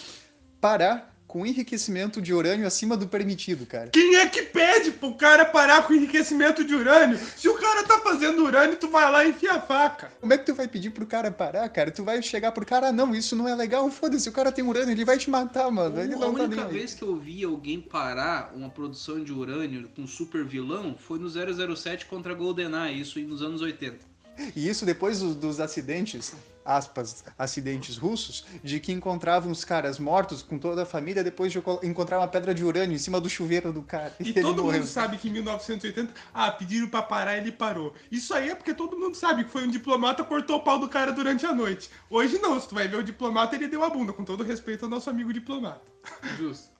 parar 0.59 1.12
com 1.33 1.47
enriquecimento 1.47 2.21
de 2.21 2.31
urânio 2.31 2.67
acima 2.67 2.95
do 2.95 3.07
permitido, 3.07 3.65
cara. 3.65 3.89
Quem 3.89 4.17
é 4.17 4.27
que 4.27 4.43
pede 4.43 4.91
pro 4.91 5.15
cara 5.15 5.43
parar 5.43 5.81
com 5.81 5.91
enriquecimento 5.91 6.63
de 6.63 6.75
urânio? 6.75 7.17
Se 7.35 7.49
o 7.49 7.55
cara 7.55 7.81
tá 7.87 7.99
fazendo 8.01 8.43
urânio, 8.45 8.75
tu 8.75 8.87
vai 8.87 9.11
lá 9.11 9.25
e 9.25 9.31
enfia 9.31 9.53
a 9.53 9.59
faca. 9.59 10.11
Como 10.21 10.31
é 10.31 10.37
que 10.37 10.45
tu 10.45 10.53
vai 10.53 10.67
pedir 10.67 10.91
pro 10.91 11.07
cara 11.07 11.31
parar, 11.31 11.67
cara? 11.69 11.89
Tu 11.89 12.03
vai 12.03 12.21
chegar 12.21 12.51
pro 12.51 12.63
cara, 12.63 12.89
ah, 12.89 12.91
não, 12.91 13.15
isso 13.15 13.35
não 13.35 13.47
é 13.47 13.55
legal, 13.55 13.89
foda-se, 13.89 14.29
o 14.29 14.31
cara 14.31 14.51
tem 14.51 14.63
urânio, 14.63 14.91
ele 14.91 15.03
vai 15.03 15.17
te 15.17 15.27
matar, 15.27 15.71
mano. 15.71 15.99
Ele 15.99 16.13
a 16.13 16.17
não 16.17 16.35
tá 16.35 16.43
única 16.43 16.65
aí. 16.67 16.71
vez 16.71 16.93
que 16.93 17.01
eu 17.01 17.15
vi 17.15 17.43
alguém 17.43 17.81
parar 17.81 18.53
uma 18.55 18.69
produção 18.69 19.23
de 19.23 19.33
urânio 19.33 19.89
com 19.95 20.03
um 20.03 20.07
super 20.07 20.45
vilão 20.45 20.95
foi 20.99 21.17
no 21.17 21.27
007 21.27 22.05
contra 22.05 22.35
GoldenEye, 22.35 23.01
isso 23.01 23.19
nos 23.21 23.41
anos 23.41 23.63
80. 23.63 24.12
E 24.55 24.67
isso 24.67 24.85
depois 24.85 25.19
do- 25.19 25.35
dos 25.35 25.59
acidentes, 25.59 26.33
aspas, 26.65 27.23
acidentes 27.37 27.97
russos, 27.97 28.45
de 28.63 28.79
que 28.79 28.91
encontravam 28.91 29.51
os 29.51 29.63
caras 29.63 29.99
mortos 29.99 30.41
com 30.41 30.57
toda 30.57 30.83
a 30.83 30.85
família 30.85 31.23
depois 31.23 31.51
de 31.51 31.61
encontrar 31.83 32.17
uma 32.19 32.27
pedra 32.27 32.53
de 32.53 32.63
urânio 32.63 32.95
em 32.95 32.97
cima 32.97 33.19
do 33.21 33.29
chuveiro 33.29 33.71
do 33.71 33.81
cara. 33.83 34.15
E 34.19 34.29
ele 34.29 34.41
todo 34.41 34.63
morreu. 34.63 34.79
mundo 34.79 34.89
sabe 34.89 35.17
que 35.17 35.27
em 35.29 35.31
1980, 35.31 36.13
ah, 36.33 36.51
pediram 36.51 36.87
pra 36.89 37.01
parar 37.03 37.37
ele 37.37 37.51
parou. 37.51 37.93
Isso 38.11 38.33
aí 38.33 38.49
é 38.49 38.55
porque 38.55 38.73
todo 38.73 38.97
mundo 38.97 39.15
sabe 39.15 39.43
que 39.43 39.51
foi 39.51 39.65
um 39.67 39.69
diplomata 39.71 40.23
cortou 40.23 40.57
o 40.57 40.63
pau 40.63 40.79
do 40.79 40.89
cara 40.89 41.11
durante 41.11 41.45
a 41.45 41.53
noite. 41.53 41.89
Hoje 42.09 42.39
não, 42.39 42.59
se 42.59 42.67
tu 42.67 42.75
vai 42.75 42.87
ver 42.87 42.97
o 42.97 43.03
diplomata, 43.03 43.55
ele 43.55 43.67
deu 43.67 43.83
a 43.83 43.89
bunda, 43.89 44.13
com 44.13 44.23
todo 44.23 44.43
respeito 44.43 44.85
ao 44.85 44.89
nosso 44.89 45.09
amigo 45.09 45.31
diplomata. 45.33 45.81
Justo. 46.37 46.71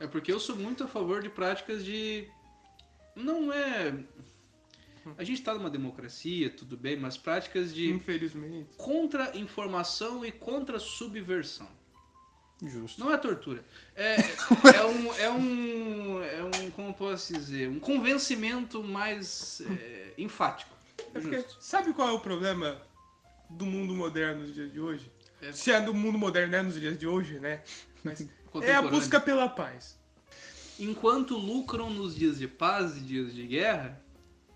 É 0.00 0.06
porque 0.06 0.32
eu 0.32 0.40
sou 0.40 0.56
muito 0.56 0.84
a 0.84 0.88
favor 0.88 1.22
de 1.22 1.28
práticas 1.28 1.84
de. 1.84 2.28
Não 3.14 3.50
é. 3.52 3.94
A 5.16 5.24
gente 5.24 5.42
tá 5.42 5.54
numa 5.54 5.70
democracia, 5.70 6.50
tudo 6.50 6.76
bem, 6.76 6.96
mas 6.96 7.16
práticas 7.16 7.74
de 7.74 7.90
Infelizmente. 7.90 8.68
contra-informação 8.76 10.24
e 10.24 10.32
contra-subversão. 10.32 11.68
Justo. 12.62 12.98
Não 12.98 13.12
é 13.12 13.18
tortura. 13.18 13.62
É, 13.94 14.16
é 14.16 14.86
um. 14.86 15.14
É 15.14 15.30
um. 15.30 16.22
É 16.22 16.42
um. 16.42 16.70
Como 16.70 16.88
eu 16.88 16.94
posso 16.94 17.34
dizer? 17.34 17.68
Um 17.68 17.78
convencimento 17.78 18.82
mais 18.82 19.60
é, 19.60 20.14
enfático. 20.16 20.74
É 21.14 21.20
porque, 21.20 21.44
sabe 21.60 21.92
qual 21.92 22.08
é 22.08 22.12
o 22.12 22.20
problema 22.20 22.80
do 23.50 23.66
mundo 23.66 23.94
moderno 23.94 24.42
nos 24.42 24.54
dias 24.54 24.72
de 24.72 24.80
hoje? 24.80 25.10
É. 25.42 25.52
Se 25.52 25.70
é 25.70 25.80
do 25.80 25.92
mundo 25.92 26.16
moderno 26.16 26.52
né, 26.52 26.62
nos 26.62 26.80
dias 26.80 26.98
de 26.98 27.06
hoje, 27.06 27.38
né? 27.38 27.62
Mas 28.02 28.26
é 28.62 28.74
a 28.74 28.80
busca 28.80 29.20
pela 29.20 29.48
paz. 29.48 29.98
Enquanto 30.78 31.36
lucram 31.36 31.90
nos 31.90 32.14
dias 32.14 32.38
de 32.38 32.48
paz 32.48 32.96
e 32.96 33.00
dias 33.00 33.34
de 33.34 33.46
guerra, 33.46 34.00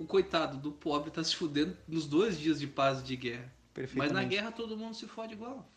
o 0.01 0.07
coitado 0.07 0.57
do 0.57 0.73
pobre 0.73 1.11
tá 1.11 1.23
se 1.23 1.37
fudendo 1.37 1.77
nos 1.87 2.07
dois 2.07 2.39
dias 2.39 2.59
de 2.59 2.67
paz 2.67 3.01
e 3.01 3.05
de 3.05 3.17
guerra. 3.17 3.53
Mas 3.95 4.11
na 4.11 4.25
guerra 4.25 4.51
todo 4.51 4.75
mundo 4.77 4.95
se 4.95 5.07
fode 5.07 5.35
igual. 5.35 5.71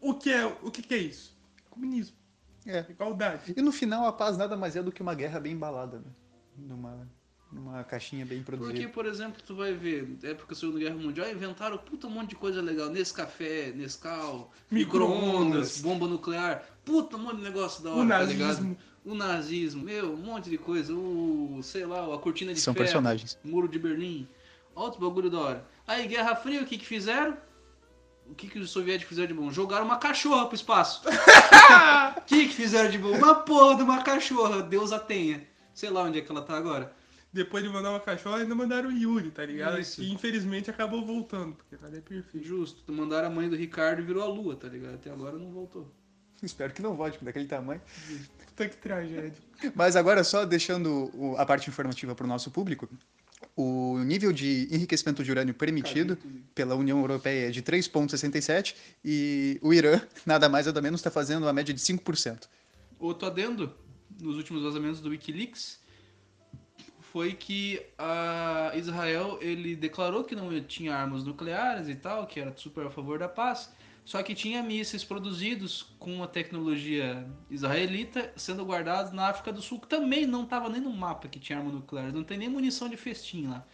O 0.00 0.14
que 0.14 0.30
é, 0.30 0.46
o 0.46 0.70
que, 0.70 0.82
que 0.82 0.94
é 0.94 0.98
isso? 0.98 1.36
Comunismo. 1.68 2.16
É. 2.64 2.86
Igualdade. 2.88 3.54
E 3.56 3.60
no 3.60 3.72
final 3.72 4.06
a 4.06 4.12
paz 4.12 4.36
nada 4.36 4.56
mais 4.56 4.76
é 4.76 4.82
do 4.82 4.92
que 4.92 5.02
uma 5.02 5.14
guerra 5.14 5.40
bem 5.40 5.52
embalada, 5.52 5.98
né? 5.98 6.10
Numa, 6.56 7.08
numa 7.50 7.82
caixinha 7.82 8.24
bem 8.24 8.40
produzida. 8.40 8.72
Porque, 8.72 8.88
por 8.88 9.04
exemplo, 9.04 9.42
tu 9.44 9.56
vai 9.56 9.72
ver, 9.72 10.16
época 10.22 10.54
da 10.54 10.60
Segunda 10.60 10.78
Guerra 10.78 10.96
Mundial, 10.96 11.28
inventaram 11.28 11.76
puta 11.76 12.06
um 12.06 12.10
monte 12.10 12.30
de 12.30 12.36
coisa 12.36 12.62
legal. 12.62 12.88
Nesse 12.88 13.12
café, 13.12 13.72
Nescau, 13.74 14.52
Micro-ondas. 14.70 15.18
micro-ondas, 15.18 15.80
bomba 15.80 16.06
nuclear. 16.06 16.64
Puta, 16.86 17.16
um 17.16 17.20
monte 17.20 17.36
de 17.36 17.42
negócio 17.42 17.82
da 17.84 17.90
hora, 17.90 18.04
O 18.04 18.08
tá 18.08 18.22
ligado? 18.22 18.46
nazismo. 18.48 18.78
O 19.04 19.14
nazismo, 19.14 19.84
meu, 19.84 20.14
um 20.14 20.16
monte 20.16 20.48
de 20.48 20.56
coisa. 20.56 20.94
O, 20.94 21.60
sei 21.62 21.84
lá, 21.84 22.14
a 22.14 22.18
cortina 22.18 22.54
de 22.54 22.60
São 22.60 22.72
ferro, 22.72 22.84
personagens. 22.86 23.38
muro 23.44 23.68
de 23.68 23.78
Berlim. 23.78 24.26
Outro 24.74 25.00
bagulho 25.00 25.28
da 25.30 25.38
hora. 25.38 25.64
Aí, 25.86 26.06
Guerra 26.08 26.34
Fria, 26.36 26.62
o 26.62 26.66
que 26.66 26.78
que 26.78 26.86
fizeram? 26.86 27.36
O 28.28 28.34
que 28.34 28.48
que 28.48 28.58
os 28.58 28.70
soviéticos 28.70 29.10
fizeram 29.10 29.28
de 29.28 29.34
bom? 29.34 29.50
Jogaram 29.52 29.84
uma 29.84 29.98
cachorra 29.98 30.46
pro 30.46 30.54
espaço. 30.56 31.02
O 32.16 32.20
que 32.22 32.46
que 32.48 32.54
fizeram 32.54 32.90
de 32.90 32.98
bom? 32.98 33.10
Uma 33.16 33.34
porra 33.36 33.76
de 33.76 33.82
uma 33.82 34.02
cachorra. 34.02 34.62
Deus 34.62 34.92
a 34.92 34.98
tenha. 34.98 35.46
Sei 35.74 35.90
lá 35.90 36.02
onde 36.02 36.18
é 36.18 36.22
que 36.22 36.30
ela 36.30 36.42
tá 36.42 36.56
agora. 36.56 36.92
Depois 37.32 37.62
de 37.62 37.68
mandar 37.68 37.90
uma 37.90 38.00
cachorra, 38.00 38.38
ainda 38.38 38.54
mandaram 38.54 38.88
o 38.88 38.92
Yuri, 38.92 39.30
tá 39.30 39.44
ligado? 39.44 39.78
Isso. 39.78 40.00
E 40.02 40.12
infelizmente 40.12 40.70
acabou 40.70 41.04
voltando, 41.04 41.54
porque 41.54 41.76
nada 41.80 41.96
é 41.98 42.00
perfeito. 42.00 42.46
Justo. 42.46 42.90
Mandaram 42.92 43.28
a 43.28 43.30
mãe 43.30 43.48
do 43.48 43.56
Ricardo 43.56 44.00
e 44.00 44.04
virou 44.04 44.22
a 44.22 44.26
lua, 44.26 44.56
tá 44.56 44.68
ligado? 44.68 44.94
Até 44.94 45.10
agora 45.10 45.36
não 45.36 45.50
voltou. 45.52 45.92
Espero 46.42 46.72
que 46.72 46.82
não 46.82 46.94
volte 46.94 47.22
daquele 47.24 47.46
tamanho. 47.46 47.80
Puta 48.46 48.68
que 48.68 48.76
tragédia. 48.76 49.34
Mas 49.74 49.96
agora, 49.96 50.22
só 50.24 50.44
deixando 50.44 51.10
a 51.36 51.46
parte 51.46 51.68
informativa 51.68 52.14
para 52.14 52.24
o 52.24 52.28
nosso 52.28 52.50
público, 52.50 52.88
o 53.54 53.98
nível 53.98 54.32
de 54.32 54.68
enriquecimento 54.70 55.22
de 55.22 55.30
urânio 55.30 55.54
permitido 55.54 56.18
pela 56.54 56.74
União 56.74 56.98
Europeia 56.98 57.48
é 57.48 57.50
de 57.50 57.62
3,67 57.62 58.74
e 59.04 59.58
o 59.62 59.72
Irã, 59.72 60.00
nada 60.24 60.48
mais 60.48 60.66
nada 60.66 60.80
menos, 60.80 61.00
está 61.00 61.10
fazendo 61.10 61.44
uma 61.44 61.52
média 61.52 61.74
de 61.74 61.80
5%. 61.80 62.48
Outro 62.98 63.26
adendo, 63.26 63.74
nos 64.20 64.36
últimos 64.36 64.62
vazamentos 64.62 65.00
do 65.00 65.10
Wikileaks, 65.10 65.78
foi 67.12 67.32
que 67.32 67.80
a 67.96 68.72
Israel 68.74 69.38
ele 69.40 69.74
declarou 69.74 70.24
que 70.24 70.34
não 70.34 70.48
tinha 70.62 70.94
armas 70.94 71.24
nucleares 71.24 71.88
e 71.88 71.94
tal, 71.94 72.26
que 72.26 72.40
era 72.40 72.54
super 72.56 72.86
a 72.86 72.90
favor 72.90 73.18
da 73.18 73.28
paz, 73.28 73.70
só 74.06 74.22
que 74.22 74.34
tinha 74.34 74.62
mísseis 74.62 75.04
produzidos 75.04 75.82
com 75.98 76.22
a 76.22 76.26
tecnologia 76.28 77.26
israelita 77.50 78.32
sendo 78.36 78.64
guardados 78.64 79.12
na 79.12 79.28
África 79.28 79.52
do 79.52 79.60
Sul, 79.60 79.80
que 79.80 79.88
também 79.88 80.24
não 80.26 80.44
estava 80.44 80.68
nem 80.70 80.80
no 80.80 80.90
mapa 80.92 81.28
que 81.28 81.38
tinha 81.40 81.58
arma 81.58 81.70
nuclear, 81.72 82.12
não 82.12 82.22
tem 82.24 82.38
nem 82.38 82.48
munição 82.48 82.88
de 82.88 82.96
festim 82.96 83.48
lá. 83.48 83.64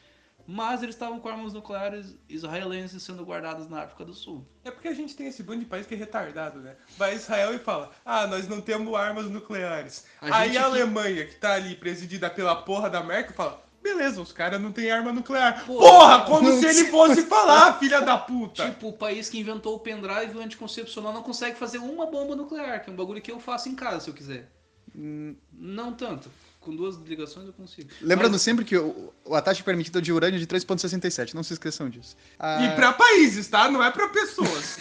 Mas 0.44 0.82
eles 0.82 0.96
estavam 0.96 1.20
com 1.20 1.28
armas 1.28 1.52
nucleares 1.52 2.16
israelenses 2.28 3.00
sendo 3.04 3.24
guardadas 3.24 3.68
na 3.68 3.82
África 3.82 4.04
do 4.04 4.12
Sul. 4.12 4.44
É 4.64 4.72
porque 4.72 4.88
a 4.88 4.94
gente 4.94 5.14
tem 5.14 5.28
esse 5.28 5.40
bando 5.40 5.60
de 5.60 5.66
país 5.66 5.86
que 5.86 5.94
é 5.94 5.96
retardado, 5.96 6.58
né? 6.60 6.74
Vai 6.98 7.14
Israel 7.14 7.54
e 7.54 7.60
fala, 7.60 7.92
ah, 8.04 8.26
nós 8.26 8.48
não 8.48 8.60
temos 8.60 8.92
armas 8.92 9.30
nucleares. 9.30 10.04
A 10.20 10.38
Aí 10.38 10.48
a 10.50 10.52
que- 10.62 10.66
Alemanha, 10.66 11.26
que 11.26 11.36
tá 11.36 11.52
ali 11.54 11.76
presidida 11.76 12.28
pela 12.28 12.56
porra 12.56 12.90
da 12.90 13.04
Merkel, 13.04 13.34
fala, 13.36 13.62
beleza, 13.82 14.20
os 14.20 14.32
caras 14.32 14.60
não 14.60 14.70
têm 14.72 14.90
arma 14.90 15.12
nuclear. 15.12 15.64
Porra, 15.66 16.20
Porra, 16.20 16.20
como 16.26 16.60
se 16.60 16.66
ele 16.66 16.84
fosse 16.90 17.22
falar, 17.22 17.78
filha 17.80 18.00
da 18.00 18.16
puta. 18.16 18.64
Tipo, 18.70 18.88
o 18.88 18.92
país 18.92 19.28
que 19.28 19.38
inventou 19.38 19.74
o 19.74 19.78
pendrive 19.80 20.32
e 20.34 20.36
o 20.36 20.40
anticoncepcional 20.42 21.12
não 21.12 21.22
consegue 21.22 21.58
fazer 21.58 21.78
uma 21.78 22.06
bomba 22.06 22.36
nuclear, 22.36 22.82
que 22.84 22.90
é 22.90 22.92
um 22.92 22.96
bagulho 22.96 23.20
que 23.20 23.30
eu 23.32 23.40
faço 23.40 23.68
em 23.68 23.74
casa 23.74 24.00
se 24.00 24.10
eu 24.10 24.14
quiser. 24.14 24.50
Não 25.52 25.92
tanto. 25.92 26.30
Com 26.60 26.76
duas 26.76 26.94
ligações 26.96 27.46
eu 27.48 27.52
consigo. 27.52 27.90
Lembrando 28.00 28.32
Mas- 28.34 28.42
sempre 28.42 28.64
que 28.64 28.76
o, 28.76 29.12
a 29.32 29.42
taxa 29.42 29.64
permitida 29.64 30.00
de 30.00 30.12
urânio 30.12 30.36
é 30.36 30.38
de 30.38 30.46
3,67, 30.46 31.34
não 31.34 31.42
se 31.42 31.54
esqueçam 31.54 31.90
disso. 31.90 32.16
Ah, 32.38 32.64
E 32.64 32.76
pra 32.76 32.92
países, 32.92 33.48
tá? 33.48 33.68
Não 33.68 33.82
é 33.82 33.90
pra 33.90 34.08
pessoas. 34.10 34.78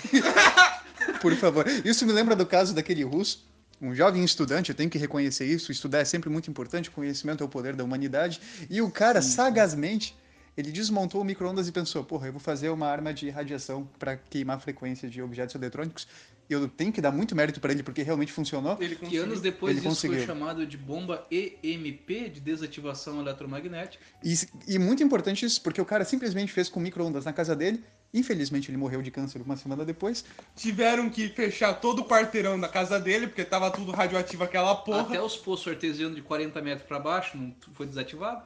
Por 1.21 1.35
favor. 1.35 1.65
Isso 1.83 2.05
me 2.05 2.13
lembra 2.13 2.35
do 2.35 2.45
caso 2.45 2.75
daquele 2.75 3.03
russo, 3.03 3.43
um 3.81 3.95
jovem 3.95 4.23
estudante, 4.23 4.69
eu 4.69 4.75
tenho 4.75 4.89
que 4.89 4.97
reconhecer 4.97 5.45
isso, 5.45 5.71
estudar 5.71 5.99
é 5.99 6.05
sempre 6.05 6.29
muito 6.29 6.49
importante, 6.49 6.91
conhecimento 6.91 7.43
é 7.43 7.45
o 7.45 7.49
poder 7.49 7.75
da 7.75 7.83
humanidade, 7.83 8.39
e 8.69 8.81
o 8.81 8.91
cara, 8.91 9.21
sagazmente, 9.21 10.15
ele 10.55 10.71
desmontou 10.71 11.21
o 11.21 11.23
micro-ondas 11.23 11.67
e 11.67 11.71
pensou, 11.71 12.03
porra, 12.03 12.27
eu 12.27 12.33
vou 12.33 12.41
fazer 12.41 12.69
uma 12.69 12.87
arma 12.87 13.13
de 13.13 13.29
radiação 13.29 13.89
para 13.97 14.15
queimar 14.17 14.57
a 14.57 14.59
frequência 14.59 15.09
de 15.09 15.21
objetos 15.21 15.55
eletrônicos, 15.55 16.07
eu 16.49 16.67
tenho 16.67 16.91
que 16.91 17.01
dar 17.01 17.11
muito 17.11 17.35
mérito 17.35 17.61
para 17.61 17.71
ele, 17.71 17.81
porque 17.81 18.03
realmente 18.03 18.31
funcionou. 18.31 18.77
Ele 18.79 19.17
anos 19.17 19.39
depois 19.39 19.71
Ele 19.71 19.79
isso 19.79 19.87
conseguiu. 19.87 20.17
foi 20.17 20.27
chamado 20.27 20.65
de 20.67 20.77
bomba 20.77 21.25
EMP, 21.31 22.29
de 22.29 22.41
desativação 22.41 23.21
eletromagnética. 23.21 24.03
E, 24.21 24.35
e 24.67 24.77
muito 24.77 25.01
importante 25.01 25.45
isso, 25.45 25.61
porque 25.61 25.79
o 25.79 25.85
cara 25.85 26.03
simplesmente 26.03 26.51
fez 26.51 26.67
com 26.67 26.79
micro-ondas 26.79 27.23
na 27.23 27.31
casa 27.31 27.55
dele, 27.55 27.81
infelizmente 28.13 28.69
ele 28.69 28.77
morreu 28.77 29.01
de 29.01 29.09
câncer 29.11 29.41
uma 29.41 29.55
semana 29.57 29.85
depois, 29.85 30.23
Tiveram 30.55 31.09
que 31.09 31.29
fechar 31.29 31.73
todo 31.75 31.99
o 31.99 32.05
quarteirão 32.05 32.59
da 32.59 32.67
casa 32.67 32.99
dele, 32.99 33.27
porque 33.27 33.43
tava 33.45 33.71
tudo 33.71 33.91
radioativo 33.91 34.43
aquela 34.43 34.75
porra. 34.75 35.01
Até 35.01 35.21
os 35.21 35.37
poços 35.37 35.67
artesianos 35.67 36.15
de 36.15 36.21
40 36.21 36.61
metros 36.61 36.87
para 36.87 36.99
baixo 36.99 37.37
não 37.37 37.53
foi 37.73 37.85
desativado. 37.85 38.43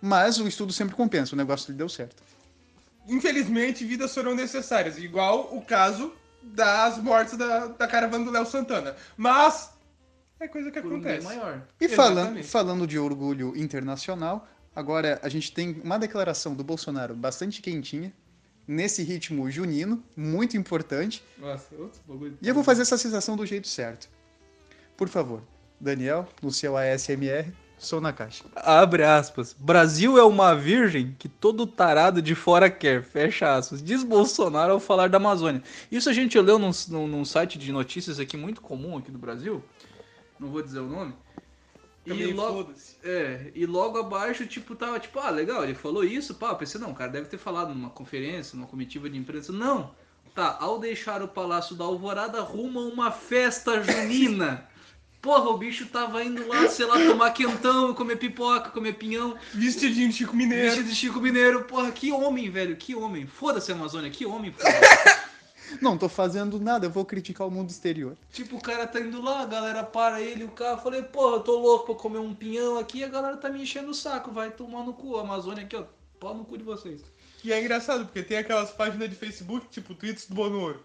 mas 0.00 0.38
o 0.38 0.46
estudo 0.48 0.72
sempre 0.72 0.94
compensa, 0.94 1.34
o 1.34 1.38
negócio 1.38 1.66
dele 1.66 1.78
deu 1.78 1.88
certo. 1.88 2.22
Infelizmente, 3.08 3.84
vidas 3.84 4.14
foram 4.14 4.34
necessárias, 4.34 4.96
igual 4.98 5.48
o 5.54 5.60
caso 5.62 6.12
das 6.42 6.98
mortes 6.98 7.36
da, 7.36 7.66
da 7.66 7.86
caravana 7.88 8.24
do 8.24 8.30
Léo 8.30 8.46
Santana. 8.46 8.94
Mas 9.16 9.70
é 10.38 10.46
coisa 10.48 10.70
que 10.70 10.80
Por 10.80 10.92
um 10.92 10.96
acontece. 10.96 11.24
maior. 11.26 11.62
E 11.80 11.88
falando, 11.88 12.42
falando 12.44 12.86
de 12.86 12.98
orgulho 12.98 13.56
internacional, 13.56 14.46
agora 14.74 15.20
a 15.22 15.28
gente 15.28 15.52
tem 15.52 15.80
uma 15.84 15.98
declaração 15.98 16.54
do 16.54 16.62
Bolsonaro 16.64 17.14
bastante 17.14 17.60
quentinha, 17.62 18.12
nesse 18.66 19.02
ritmo 19.02 19.50
junino, 19.50 20.02
muito 20.16 20.56
importante, 20.56 21.22
Nossa, 21.38 21.74
outro 21.76 22.00
bagulho. 22.06 22.38
e 22.40 22.48
eu 22.48 22.54
vou 22.54 22.62
fazer 22.64 22.82
essa 22.82 22.96
sensação 22.98 23.36
do 23.36 23.44
jeito 23.44 23.66
certo. 23.68 24.08
Por 24.96 25.08
favor, 25.08 25.42
Daniel, 25.80 26.28
no 26.40 26.50
seu 26.52 26.76
ASMR, 26.76 27.52
sou 27.76 28.00
na 28.00 28.12
caixa. 28.12 28.44
Abre 28.54 29.02
aspas. 29.02 29.52
Brasil 29.58 30.16
é 30.16 30.22
uma 30.22 30.54
virgem 30.54 31.16
que 31.18 31.28
todo 31.28 31.66
tarado 31.66 32.22
de 32.22 32.34
fora 32.36 32.70
quer. 32.70 33.02
Fecha 33.02 33.56
aspas. 33.56 33.82
Diz 33.82 34.04
Bolsonaro 34.04 34.74
ao 34.74 34.80
falar 34.80 35.08
da 35.08 35.16
Amazônia. 35.16 35.62
Isso 35.90 36.08
a 36.08 36.12
gente 36.12 36.38
leu 36.38 36.58
num, 36.58 36.70
num, 36.88 37.08
num 37.08 37.24
site 37.24 37.58
de 37.58 37.72
notícias 37.72 38.20
aqui 38.20 38.36
muito 38.36 38.60
comum 38.60 38.96
aqui 38.96 39.10
do 39.10 39.18
Brasil. 39.18 39.62
Não 40.38 40.48
vou 40.48 40.62
dizer 40.62 40.78
o 40.78 40.86
nome. 40.86 41.12
Também 42.04 42.30
E 42.30 42.32
logo, 42.32 42.72
é, 43.04 43.52
e 43.54 43.64
logo 43.64 43.98
abaixo, 43.98 44.46
tipo, 44.46 44.74
tava 44.74 44.98
tipo, 44.98 45.18
ah, 45.20 45.30
legal, 45.30 45.62
ele 45.62 45.74
falou 45.74 46.04
isso, 46.04 46.34
pá, 46.34 46.48
eu 46.48 46.56
pensei, 46.56 46.80
não, 46.80 46.90
o 46.90 46.94
cara 46.94 47.10
deve 47.10 47.28
ter 47.28 47.38
falado 47.38 47.74
numa 47.74 47.90
conferência, 47.90 48.56
numa 48.56 48.66
comitiva 48.66 49.08
de 49.08 49.16
imprensa. 49.16 49.52
Não! 49.52 49.94
Tá, 50.34 50.56
ao 50.60 50.78
deixar 50.78 51.22
o 51.22 51.28
Palácio 51.28 51.76
da 51.76 51.84
Alvorada, 51.84 52.40
rumo 52.40 52.80
a 52.80 52.84
uma 52.84 53.10
festa 53.10 53.82
junina. 53.82 54.66
Porra, 55.20 55.50
o 55.50 55.56
bicho 55.58 55.86
tava 55.86 56.24
indo 56.24 56.48
lá, 56.48 56.68
sei 56.68 56.84
lá, 56.84 56.94
tomar 56.94 57.30
quentão, 57.30 57.94
comer 57.94 58.16
pipoca, 58.16 58.70
comer 58.70 58.94
pinhão, 58.94 59.36
Vestidinho 59.54 60.08
de 60.08 60.16
Chico 60.16 60.34
Mineiro. 60.34 60.64
vestido 60.64 60.88
de 60.88 60.94
Chico 60.96 61.20
Mineiro. 61.20 61.62
Porra, 61.62 61.92
que 61.92 62.10
homem, 62.10 62.50
velho, 62.50 62.74
que 62.74 62.96
homem. 62.96 63.24
Foda-se 63.24 63.70
a 63.70 63.74
Amazônia, 63.76 64.10
que 64.10 64.26
homem, 64.26 64.50
porra. 64.50 64.72
Não 65.80 65.96
tô 65.96 66.08
fazendo 66.08 66.60
nada, 66.60 66.86
eu 66.86 66.90
vou 66.90 67.04
criticar 67.04 67.46
o 67.46 67.50
mundo 67.50 67.70
exterior. 67.70 68.16
Tipo, 68.32 68.56
o 68.56 68.62
cara 68.62 68.86
tá 68.86 69.00
indo 69.00 69.20
lá, 69.20 69.42
a 69.42 69.46
galera 69.46 69.82
para 69.82 70.20
ele, 70.20 70.44
o 70.44 70.50
carro, 70.50 70.78
eu 70.78 70.82
falei, 70.82 71.02
porra, 71.02 71.36
eu 71.36 71.40
tô 71.40 71.58
louco 71.58 71.86
pra 71.86 71.94
comer 71.94 72.18
um 72.18 72.34
pinhão 72.34 72.78
aqui, 72.78 73.02
a 73.02 73.08
galera 73.08 73.36
tá 73.36 73.48
me 73.48 73.62
enchendo 73.62 73.90
o 73.90 73.94
saco, 73.94 74.30
vai 74.30 74.50
tomar 74.50 74.84
no 74.84 74.92
cu, 74.92 75.16
a 75.16 75.22
Amazônia 75.22 75.64
aqui, 75.64 75.76
ó, 75.76 75.84
pau 76.20 76.34
no 76.34 76.44
cu 76.44 76.58
de 76.58 76.64
vocês. 76.64 77.02
E 77.44 77.52
é 77.52 77.60
engraçado, 77.60 78.04
porque 78.04 78.22
tem 78.22 78.38
aquelas 78.38 78.70
páginas 78.70 79.08
de 79.08 79.16
Facebook, 79.16 79.68
tipo, 79.68 79.94
tweets 79.94 80.28
do 80.28 80.34
Bonoro. 80.34 80.82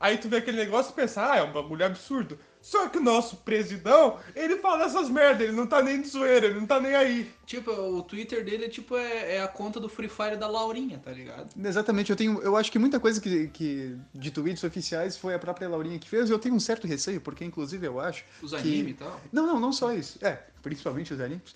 Aí 0.00 0.18
tu 0.18 0.28
vê 0.28 0.38
aquele 0.38 0.56
negócio 0.56 0.90
e 0.90 0.94
pensa, 0.94 1.30
ah, 1.30 1.36
é 1.36 1.42
um 1.42 1.52
bagulho 1.52 1.86
absurdo. 1.86 2.36
Só 2.62 2.88
que 2.88 2.98
o 2.98 3.02
nosso 3.02 3.36
presidão, 3.38 4.18
ele 4.36 4.56
fala 4.58 4.84
essas 4.84 5.10
merdas, 5.10 5.42
ele 5.48 5.56
não 5.56 5.66
tá 5.66 5.82
nem 5.82 6.00
de 6.00 6.06
zoeira, 6.08 6.46
ele 6.46 6.60
não 6.60 6.66
tá 6.66 6.80
nem 6.80 6.94
aí. 6.94 7.30
Tipo, 7.44 7.72
o 7.72 8.02
Twitter 8.02 8.44
dele 8.44 8.66
é 8.66 8.68
tipo, 8.68 8.96
é, 8.96 9.34
é 9.36 9.42
a 9.42 9.48
conta 9.48 9.80
do 9.80 9.88
Free 9.88 10.08
Fire 10.08 10.36
da 10.36 10.46
Laurinha, 10.46 10.98
tá 10.98 11.10
ligado? 11.10 11.48
Exatamente, 11.62 12.10
eu 12.10 12.16
tenho. 12.16 12.40
Eu 12.40 12.56
acho 12.56 12.70
que 12.70 12.78
muita 12.78 13.00
coisa 13.00 13.20
que, 13.20 13.48
que 13.48 13.96
de 14.14 14.30
tweets 14.30 14.62
oficiais 14.62 15.16
foi 15.16 15.34
a 15.34 15.38
própria 15.38 15.68
Laurinha 15.68 15.98
que 15.98 16.08
fez. 16.08 16.30
Eu 16.30 16.38
tenho 16.38 16.54
um 16.54 16.60
certo 16.60 16.86
receio, 16.86 17.20
porque 17.20 17.44
inclusive 17.44 17.86
eu 17.86 17.98
acho. 18.00 18.24
Os 18.40 18.50
que- 18.52 18.56
anime 18.56 18.90
e 18.92 18.94
tal. 18.94 19.20
Não, 19.32 19.44
não, 19.46 19.58
não 19.60 19.72
só 19.72 19.92
isso. 19.92 20.18
É, 20.24 20.38
principalmente 20.62 21.12
os 21.12 21.20
animes. 21.20 21.54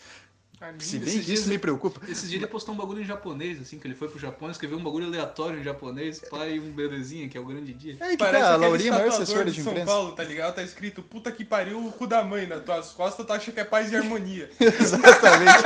Se 0.78 0.98
bem 0.98 1.20
que 1.20 1.32
isso 1.34 1.48
me 1.48 1.58
preocupa. 1.58 2.00
Esses 2.08 2.30
dias 2.30 2.42
ele 2.42 2.50
postou 2.50 2.74
um 2.74 2.78
bagulho 2.78 3.02
em 3.02 3.04
japonês, 3.04 3.60
assim, 3.60 3.78
que 3.78 3.86
ele 3.86 3.94
foi 3.94 4.08
pro 4.08 4.18
Japão, 4.18 4.50
escreveu 4.50 4.78
um 4.78 4.82
bagulho 4.82 5.06
aleatório 5.06 5.60
em 5.60 5.62
japonês, 5.62 6.18
pai, 6.30 6.58
um 6.58 6.72
belezinha, 6.72 7.28
que 7.28 7.36
é 7.36 7.40
o 7.40 7.44
grande 7.44 7.74
dia. 7.74 7.98
É 8.00 8.10
que 8.10 8.16
Parece 8.16 8.44
tá, 8.44 8.54
a 8.54 8.56
Laurinha 8.56 8.88
é 8.88 8.92
maior 8.92 9.08
assessora 9.08 9.50
de 9.50 9.62
São 9.62 9.72
imprensa. 9.72 9.90
Paulo, 9.90 10.12
tá 10.12 10.24
ligado? 10.24 10.54
Tá 10.54 10.62
escrito, 10.62 11.02
puta 11.02 11.30
que 11.30 11.44
pariu, 11.44 11.86
o 11.86 11.92
cu 11.92 12.06
da 12.06 12.24
mãe 12.24 12.46
nas 12.46 12.64
tuas 12.64 12.92
costas, 12.92 13.26
tu 13.26 13.32
acha 13.32 13.52
que 13.52 13.60
é 13.60 13.64
paz 13.64 13.92
e 13.92 13.96
harmonia. 13.96 14.50
Exatamente. 14.58 15.62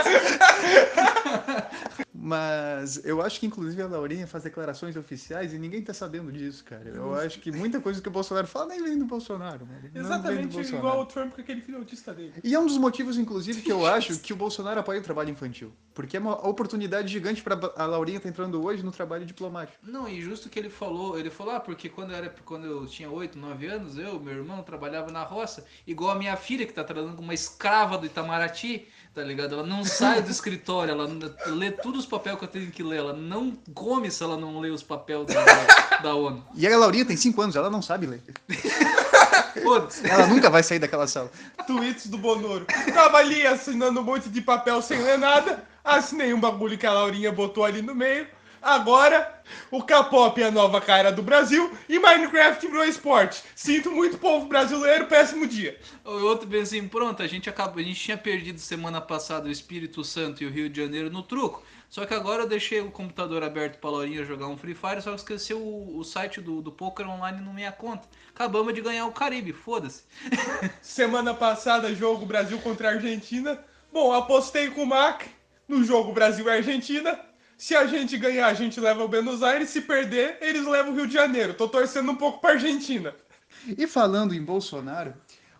Mas 2.23 3.03
eu 3.03 3.23
acho 3.23 3.41
que 3.41 3.47
inclusive 3.47 3.81
a 3.81 3.87
Laurinha 3.87 4.27
faz 4.27 4.45
declarações 4.45 4.95
oficiais 4.95 5.55
e 5.55 5.59
ninguém 5.59 5.81
tá 5.81 5.95
sabendo 5.95 6.31
disso, 6.31 6.62
cara. 6.62 6.87
Eu 6.91 7.15
acho 7.15 7.41
que 7.41 7.50
muita 7.50 7.81
coisa 7.81 8.03
que 8.03 8.09
o 8.09 8.11
Bolsonaro 8.11 8.47
fala 8.47 8.67
nem 8.67 8.83
vem 8.83 8.99
do 8.99 9.07
Bolsonaro, 9.07 9.65
mano. 9.65 9.73
Não 9.73 9.81
vem 9.81 9.91
do 9.91 9.99
Exatamente 10.00 10.53
Bolsonaro. 10.53 10.77
igual 10.77 11.00
o 11.00 11.07
Trump 11.07 11.35
com 11.35 11.41
aquele 11.41 11.62
filho 11.62 11.79
autista 11.79 12.12
dele. 12.12 12.35
E 12.45 12.55
é 12.55 12.61
um 12.61 12.67
dos 12.67 12.77
motivos, 12.77 13.17
inclusive, 13.17 13.62
que 13.62 13.73
eu 13.73 13.87
acho 13.87 14.19
que 14.19 14.35
o 14.35 14.37
Bolsonaro 14.37 14.81
apoia 14.81 15.00
o 15.00 15.03
trabalho 15.03 15.31
infantil. 15.31 15.73
Porque 15.95 16.15
é 16.15 16.21
uma 16.21 16.47
oportunidade 16.47 17.09
gigante 17.09 17.43
pra 17.43 17.59
a 17.75 17.87
Laurinha 17.87 18.19
estar 18.19 18.29
entrando 18.29 18.62
hoje 18.62 18.83
no 18.83 18.93
trabalho 18.93 19.25
diplomático. 19.25 19.79
Não, 19.83 20.07
e 20.07 20.21
justo 20.21 20.50
que 20.50 20.59
ele 20.59 20.69
falou, 20.69 21.19
ele 21.19 21.31
falou, 21.31 21.55
ah, 21.55 21.61
porque 21.61 21.89
quando 21.89 22.11
eu, 22.11 22.17
era, 22.17 22.35
quando 22.45 22.67
eu 22.67 22.87
tinha 22.87 23.11
8, 23.11 23.39
9 23.39 23.67
anos, 23.67 23.97
eu, 23.97 24.21
meu 24.21 24.35
irmão, 24.35 24.62
trabalhava 24.62 25.11
na 25.11 25.23
roça, 25.23 25.65
igual 25.87 26.11
a 26.11 26.15
minha 26.15 26.37
filha, 26.37 26.67
que 26.67 26.73
tá 26.75 26.85
trabalhando 26.85 27.17
com 27.17 27.23
uma 27.23 27.35
escrava 27.35 27.97
do 27.97 28.05
Itamaraty, 28.05 28.89
tá 29.14 29.23
ligado? 29.23 29.55
Ela 29.55 29.67
não 29.67 29.85
sai 29.85 30.23
do 30.23 30.31
escritório, 30.31 30.93
ela 30.93 31.09
lê 31.47 31.71
todos 31.71 32.00
os 32.00 32.07
papéis 32.07 32.38
que 32.38 32.45
eu 32.45 32.49
tenho 32.49 32.71
que 32.71 32.83
ler, 32.83 32.99
ela 32.99 33.12
não 33.12 33.52
come 33.75 34.11
se 34.11 34.23
ela 34.23 34.37
não 34.37 34.61
lê 34.61 34.71
os 34.71 34.83
papéis 34.83 35.26
da, 35.26 35.99
da, 35.99 36.14
ONU. 36.14 36.45
E 36.55 36.67
a 36.67 36.76
Laurinha 36.76 37.05
tem 37.05 37.17
5 37.17 37.40
anos, 37.43 37.57
ela 37.57 37.71
não 37.71 37.83
sabe 37.83 38.07
ler. 38.07 38.23
Ela 40.05 40.26
nunca 40.26 40.49
vai 40.49 40.62
sair 40.62 40.79
daquela 40.79 41.07
sala. 41.07 41.31
Tweets 41.67 42.07
do 42.07 42.17
Bonoro. 42.17 42.67
Tava 42.95 43.19
ali 43.19 43.47
assinando 43.47 44.00
um 44.00 44.05
monte 44.05 44.29
de 44.29 44.40
papel 44.40 44.81
sem 44.81 45.02
ler 45.02 45.19
nada. 45.19 45.64
Assinei 45.85 46.33
um 46.33 46.40
bagulho 46.40 46.79
que 46.79 46.87
a 46.87 46.93
Laurinha 46.93 47.33
botou 47.33 47.64
ali 47.64 47.83
no 47.83 47.95
meio. 47.95 48.26
Agora, 48.62 49.43
o 49.71 49.83
K-pop 49.83 50.43
é 50.43 50.47
a 50.47 50.50
nova 50.50 50.81
cara 50.81 51.11
do 51.11 51.23
Brasil 51.23 51.73
e 51.88 51.99
Minecraft 51.99 52.67
virou 52.67 52.85
esporte. 52.85 53.43
Sinto 53.55 53.90
muito, 53.90 54.19
povo 54.19 54.47
brasileiro, 54.47 55.07
péssimo 55.07 55.47
dia. 55.47 55.79
O 56.05 56.26
outro 56.26 56.49
assim, 56.61 56.87
pronto, 56.87 57.23
a 57.23 57.26
gente 57.26 57.49
acabou, 57.49 57.81
a 57.81 57.83
gente 57.83 57.99
tinha 57.99 58.19
perdido 58.19 58.59
semana 58.59 59.00
passada 59.00 59.49
o 59.49 59.50
Espírito 59.50 60.05
Santo 60.05 60.43
e 60.43 60.47
o 60.47 60.50
Rio 60.50 60.69
de 60.69 60.81
Janeiro 60.81 61.11
no 61.11 61.23
truco. 61.23 61.62
Só 61.88 62.07
que 62.07 62.14
agora 62.14 62.43
eu 62.43 62.49
deixei 62.49 62.81
o 62.81 62.90
computador 62.90 63.43
aberto 63.43 63.79
pra 63.79 63.90
Laurinha 63.90 64.25
jogar 64.25 64.47
um 64.47 64.57
Free 64.57 64.75
Fire, 64.75 65.02
só 65.02 65.11
que 65.11 65.17
esqueci 65.17 65.55
o, 65.55 65.97
o 65.97 66.05
site 66.05 66.40
do, 66.40 66.62
do 66.62 66.71
Poker 66.71 67.09
Online 67.09 67.40
na 67.40 67.52
minha 67.52 67.73
conta. 67.73 68.07
Acabamos 68.33 68.75
de 68.75 68.81
ganhar 68.81 69.07
o 69.07 69.12
Caribe, 69.12 69.52
foda-se. 69.52 70.05
Semana 70.81 71.35
passada, 71.35 71.93
jogo 71.95 72.26
Brasil 72.26 72.59
contra 72.61 72.90
a 72.90 72.93
Argentina. 72.93 73.59
Bom, 73.93 74.12
apostei 74.12 74.71
com 74.71 74.85
o 74.85 74.87
Mac 74.87 75.23
no 75.67 75.83
jogo 75.83 76.12
Brasil 76.12 76.47
e 76.47 76.50
Argentina. 76.50 77.29
Se 77.61 77.76
a 77.76 77.87
gente 77.87 78.17
ganhar, 78.17 78.47
a 78.47 78.54
gente 78.54 78.80
leva 78.80 79.04
o 79.04 79.08
Buenos 79.08 79.43
Aires. 79.43 79.69
Se 79.69 79.82
perder, 79.82 80.39
eles 80.41 80.67
levam 80.67 80.95
o 80.95 80.97
Rio 80.97 81.06
de 81.06 81.13
Janeiro. 81.13 81.52
Tô 81.52 81.69
torcendo 81.69 82.11
um 82.11 82.17
pouco 82.17 82.41
pra 82.41 82.52
Argentina. 82.52 83.15
E 83.76 83.87
falando 83.87 84.34
em 84.34 84.43
Bolsonaro, 84.43 85.13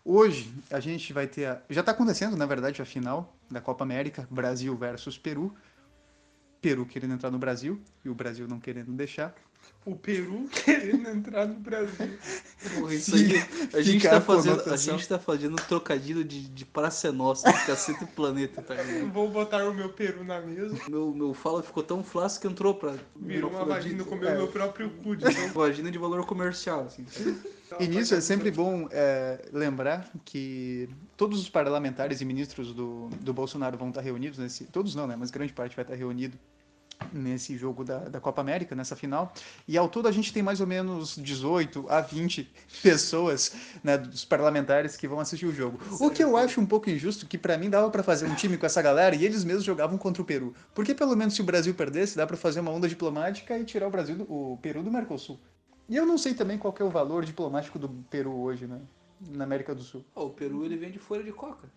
hoje 0.03 0.51
a 0.71 0.81
gente 0.81 1.13
vai 1.13 1.27
ter. 1.27 1.45
A... 1.45 1.63
Já 1.69 1.81
está 1.81 1.93
acontecendo, 1.93 2.39
na 2.39 2.47
verdade, 2.47 2.81
a 2.81 2.87
final 2.87 3.37
da 3.51 3.61
Copa 3.61 3.85
América, 3.85 4.27
Brasil 4.31 4.75
versus 4.75 5.19
Peru. 5.19 5.55
Peru 6.63 6.87
querendo 6.87 7.13
entrar 7.13 7.31
no 7.31 7.39
Brasil 7.39 7.79
e 8.03 8.09
o 8.09 8.15
Brasil 8.15 8.49
não 8.49 8.59
querendo 8.59 8.91
deixar. 8.93 9.35
O 9.87 9.97
Peru 9.97 10.47
querendo 10.53 11.09
entrar 11.09 11.47
no 11.47 11.55
Brasil. 11.55 12.11
Porra, 12.75 12.95
isso 12.95 13.15
aí. 13.15 13.33
A 13.73 13.81
gente, 13.81 14.07
tá 14.07 14.21
fazendo, 14.21 14.71
a 14.71 14.77
gente 14.77 15.09
tá 15.09 15.19
fazendo 15.19 15.57
trocadilho 15.57 16.23
de, 16.23 16.49
de 16.49 16.65
Praça 16.67 17.09
é 17.09 17.11
Nossa, 17.11 17.51
de 17.51 17.65
Cacete 17.67 18.05
e 18.05 18.07
Planeta, 18.07 18.61
tá 18.61 18.75
ligado? 18.75 19.11
Vou 19.11 19.31
botar 19.31 19.67
o 19.67 19.73
meu 19.73 19.89
Peru 19.89 20.23
na 20.23 20.39
mesa. 20.41 20.77
Meu, 20.87 21.15
meu 21.15 21.33
fala 21.33 21.63
ficou 21.63 21.83
tão 21.83 22.05
flácido 22.05 22.43
que 22.43 22.47
entrou 22.49 22.75
pra. 22.75 22.95
Virou 23.17 23.51
uma 23.51 23.65
vagina, 23.65 24.05
comeu 24.05 24.29
É. 24.29 24.37
meu 24.37 24.49
próprio 24.49 24.91
cu. 25.03 25.17
de 25.17 25.25
tão- 25.25 25.49
Vagina 25.55 25.91
de 25.91 25.97
valor 25.99 26.27
comercial, 26.27 26.85
assim. 26.85 27.07
E 27.79 27.87
nisso 27.89 28.15
é 28.15 28.21
sempre 28.21 28.51
bom 28.51 28.87
é, 28.91 29.49
lembrar 29.51 30.11
que 30.27 30.91
todos 31.17 31.41
os 31.41 31.49
parlamentares 31.49 32.21
e 32.21 32.25
ministros 32.27 32.75
do, 32.75 33.09
do 33.21 33.33
Bolsonaro 33.33 33.79
vão 33.79 33.89
estar 33.89 34.03
reunidos 34.03 34.39
nesse. 34.39 34.65
Todos 34.65 34.95
não, 34.95 35.07
né? 35.07 35.17
Mas 35.19 35.31
grande 35.31 35.55
parte 35.55 35.75
vai 35.75 35.85
estar 35.85 35.95
reunido 35.95 36.37
nesse 37.13 37.57
jogo 37.57 37.85
da, 37.85 37.99
da 38.01 38.21
Copa 38.21 38.41
América, 38.41 38.75
nessa 38.75 38.97
final. 38.97 39.33
E 39.67 39.77
ao 39.77 39.89
todo 39.89 40.09
a 40.09 40.13
gente 40.13 40.33
tem 40.33 40.43
mais 40.43 40.61
ou 40.61 40.67
menos 40.67 41.17
18 41.17 41.87
a 41.89 42.01
20 42.01 42.51
pessoas, 42.83 43.53
né, 43.83 43.99
dos 43.99 44.25
parlamentares 44.25 44.97
que 44.97 45.09
vão 45.09 45.21
assistir 45.21 45.47
o 45.47 45.53
jogo. 45.53 45.79
O 46.01 46.11
que 46.11 46.23
eu 46.23 46.37
acho 46.37 46.61
um 46.61 46.67
pouco 46.67 46.91
injusto, 46.91 47.27
que 47.27 47.39
pra 47.39 47.59
mim 47.59 47.71
dava 47.71 47.91
pra 47.91 48.03
fazer 48.03 48.27
um 48.27 48.35
time 48.35 48.57
com 48.57 48.67
essa 48.67 48.83
galera 48.83 49.15
e 49.15 49.25
eles 49.25 49.45
mesmos 49.45 49.65
jogavam 49.65 49.99
contra 49.99 50.23
o 50.23 50.25
Peru. 50.25 50.55
Porque 50.75 50.95
pelo 50.95 51.17
menos 51.17 51.35
se 51.35 51.41
o 51.41 51.45
Brasil 51.45 51.75
perdesse, 51.75 52.17
dá 52.17 52.27
pra 52.27 52.37
fazer 52.37 52.61
uma 52.61 52.71
onda 52.71 52.89
diplomática 52.89 53.59
e 53.59 53.65
tirar 53.65 53.89
o 53.89 53.91
Brasil, 53.91 54.17
do, 54.17 54.25
o 54.33 54.59
Peru 54.63 54.83
do 54.83 54.91
Mercosul. 54.91 55.39
E 55.89 55.97
eu 55.97 56.07
não 56.07 56.17
sei 56.17 56.35
também 56.35 56.57
qual 56.57 56.75
é 56.79 56.85
o 56.85 56.91
valor 56.91 57.25
diplomático 57.25 57.79
do 57.79 57.89
Peru 57.89 58.33
hoje, 58.41 58.67
né? 58.67 58.81
Na 59.29 59.45
América 59.45 59.75
do 59.75 59.83
Sul. 59.83 60.05
Ó, 60.15 60.27
o 60.27 60.31
Peru 60.31 60.65
ele 60.65 60.77
vende 60.77 60.99
folha 60.99 61.23
de 61.23 61.33
coca. 61.33 61.69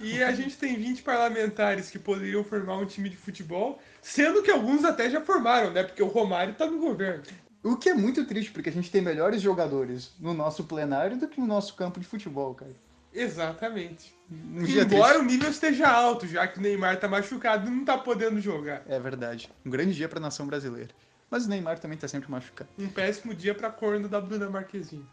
E 0.00 0.22
a 0.22 0.32
gente 0.32 0.56
tem 0.56 0.76
20 0.76 1.02
parlamentares 1.02 1.90
que 1.90 1.98
poderiam 1.98 2.42
formar 2.42 2.76
um 2.76 2.86
time 2.86 3.08
de 3.08 3.16
futebol, 3.16 3.80
sendo 4.00 4.42
que 4.42 4.50
alguns 4.50 4.84
até 4.84 5.10
já 5.10 5.20
formaram, 5.20 5.70
né? 5.70 5.82
Porque 5.82 6.02
o 6.02 6.06
Romário 6.06 6.54
tá 6.54 6.66
no 6.66 6.78
governo. 6.78 7.22
O 7.62 7.76
que 7.76 7.90
é 7.90 7.94
muito 7.94 8.24
triste, 8.24 8.50
porque 8.52 8.70
a 8.70 8.72
gente 8.72 8.90
tem 8.90 9.02
melhores 9.02 9.42
jogadores 9.42 10.12
no 10.18 10.32
nosso 10.32 10.64
plenário 10.64 11.18
do 11.18 11.28
que 11.28 11.40
no 11.40 11.46
nosso 11.46 11.74
campo 11.74 12.00
de 12.00 12.06
futebol, 12.06 12.54
cara. 12.54 12.72
Exatamente. 13.12 14.14
Um 14.30 14.64
Embora 14.64 14.84
triste. 14.84 15.18
o 15.18 15.22
nível 15.22 15.50
esteja 15.50 15.88
alto, 15.88 16.26
já 16.26 16.46
que 16.46 16.58
o 16.58 16.62
Neymar 16.62 17.00
tá 17.00 17.08
machucado 17.08 17.66
e 17.66 17.70
não 17.70 17.84
tá 17.84 17.98
podendo 17.98 18.40
jogar. 18.40 18.82
É 18.86 18.98
verdade. 19.00 19.50
Um 19.64 19.70
grande 19.70 19.94
dia 19.94 20.08
pra 20.08 20.20
nação 20.20 20.46
brasileira. 20.46 20.90
Mas 21.30 21.46
o 21.46 21.48
Neymar 21.48 21.78
também 21.78 21.98
tá 21.98 22.06
sempre 22.06 22.30
machucado. 22.30 22.70
Um 22.78 22.88
péssimo 22.88 23.34
dia 23.34 23.54
pra 23.54 23.70
corno 23.70 24.08
da 24.08 24.20
Bruna 24.20 24.48
Marquezine. 24.48 25.06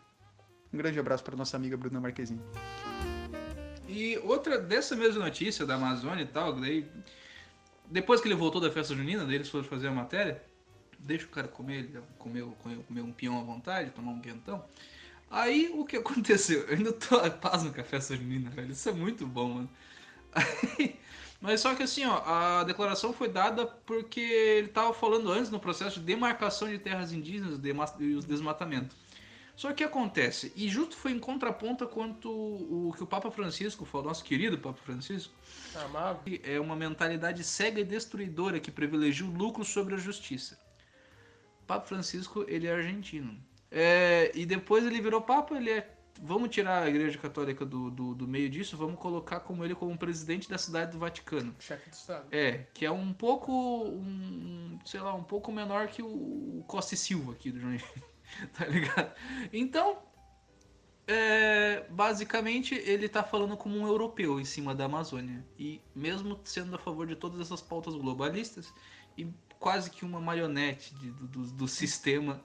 Um 0.73 0.77
grande 0.77 0.99
abraço 0.99 1.23
pra 1.23 1.35
nossa 1.35 1.57
amiga 1.57 1.75
Bruna 1.75 1.99
Marquezine. 1.99 2.41
E 3.87 4.17
outra 4.19 4.57
dessa 4.57 4.95
mesma 4.95 5.25
notícia 5.25 5.65
da 5.65 5.75
Amazônia 5.75 6.23
e 6.23 6.27
tal, 6.27 6.53
daí 6.53 6.87
depois 7.89 8.19
que 8.19 8.27
ele 8.27 8.35
voltou 8.35 8.59
da 8.59 8.71
festa 8.71 8.95
junina, 8.95 9.25
daí 9.25 9.35
eles 9.35 9.49
foram 9.49 9.63
fazer 9.63 9.87
a 9.87 9.91
matéria, 9.91 10.41
deixa 10.99 11.25
o 11.25 11.29
cara 11.29 11.47
comer, 11.47 11.79
ele 11.79 12.01
comeu 12.17 12.55
um 12.97 13.11
peão 13.11 13.39
à 13.39 13.43
vontade, 13.43 13.91
tomar 13.91 14.11
um 14.11 14.19
quentão. 14.19 14.63
Aí 15.29 15.71
o 15.73 15.85
que 15.85 15.97
aconteceu? 15.97 16.61
Eu 16.61 16.77
ainda 16.77 16.93
tô 16.93 17.19
pasmo 17.31 17.73
com 17.73 17.81
a 17.81 17.83
festa 17.83 18.15
junina, 18.15 18.49
velho. 18.49 18.71
Isso 18.71 18.89
é 18.89 18.93
muito 18.93 19.25
bom, 19.25 19.49
mano. 19.49 19.69
Aí, 20.33 20.95
mas 21.39 21.61
só 21.61 21.75
que 21.75 21.83
assim, 21.83 22.05
ó, 22.05 22.23
a 22.25 22.63
declaração 22.63 23.13
foi 23.13 23.29
dada 23.29 23.65
porque 23.65 24.19
ele 24.19 24.67
tava 24.69 24.93
falando 24.93 25.31
antes 25.31 25.51
no 25.51 25.59
processo 25.59 25.99
de 25.99 26.05
demarcação 26.05 26.67
de 26.67 26.79
terras 26.79 27.13
indígenas 27.13 27.59
e 27.99 28.13
os 28.15 28.25
desmatamentos. 28.25 28.97
Só 29.55 29.71
que 29.71 29.83
acontece? 29.83 30.51
E 30.55 30.67
justo 30.67 30.97
foi 30.97 31.11
em 31.11 31.19
contraponto 31.19 31.87
quanto 31.87 32.29
o 32.29 32.93
que 32.95 33.03
o 33.03 33.07
Papa 33.07 33.31
Francisco 33.31 33.85
falou, 33.85 34.07
nosso 34.07 34.23
querido 34.23 34.57
Papa 34.57 34.79
Francisco, 34.83 35.33
que 36.25 36.41
é 36.43 36.59
uma 36.59 36.75
mentalidade 36.75 37.43
cega 37.43 37.79
e 37.79 37.85
destruidora 37.85 38.59
que 38.59 38.69
privilegia 38.69 39.25
o 39.25 39.31
lucro 39.31 39.63
sobre 39.63 39.95
a 39.95 39.97
justiça. 39.97 40.59
Papa 41.65 41.85
Francisco, 41.85 42.45
ele 42.47 42.67
é 42.67 42.73
argentino. 42.73 43.37
É, 43.71 44.31
e 44.35 44.45
depois 44.45 44.85
ele 44.85 45.01
virou 45.01 45.21
Papa, 45.21 45.55
ele 45.55 45.71
é. 45.71 45.91
Vamos 46.21 46.49
tirar 46.49 46.83
a 46.83 46.89
Igreja 46.89 47.17
Católica 47.17 47.65
do, 47.65 47.91
do, 47.91 48.15
do 48.15 48.25
meio 48.25 48.49
disso, 48.49 48.77
vamos 48.77 48.97
colocar 48.97 49.41
como 49.41 49.65
ele 49.65 49.75
como 49.75 49.97
presidente 49.97 50.49
da 50.49 50.57
cidade 50.57 50.93
do 50.93 50.99
Vaticano. 50.99 51.53
Chefe 51.59 51.89
do 51.89 51.93
Estado. 51.93 52.27
É, 52.31 52.65
que 52.73 52.85
é 52.85 52.91
um 52.91 53.11
pouco, 53.11 53.51
um, 53.83 54.79
sei 54.85 55.01
lá, 55.01 55.13
um 55.13 55.23
pouco 55.23 55.51
menor 55.51 55.87
que 55.87 56.01
o 56.01 56.63
Costa 56.67 56.93
e 56.93 56.97
Silva 56.97 57.33
aqui 57.33 57.51
do 57.51 57.59
João 57.59 57.77
tá 58.53 58.65
ligado? 58.65 59.13
Então, 59.53 60.03
é, 61.07 61.85
basicamente, 61.89 62.75
ele 62.75 63.07
tá 63.07 63.23
falando 63.23 63.55
como 63.55 63.77
um 63.77 63.87
europeu 63.87 64.39
em 64.39 64.45
cima 64.45 64.73
da 64.73 64.85
Amazônia. 64.85 65.45
E 65.57 65.81
mesmo 65.95 66.39
sendo 66.43 66.75
a 66.75 66.79
favor 66.79 67.05
de 67.07 67.15
todas 67.15 67.39
essas 67.39 67.61
pautas 67.61 67.95
globalistas, 67.95 68.73
e 69.17 69.27
quase 69.59 69.89
que 69.91 70.03
uma 70.05 70.19
marionete 70.19 70.93
de- 70.95 71.11
do, 71.11 71.27
do- 71.27 71.51
do 71.51 71.67
sistema 71.67 72.43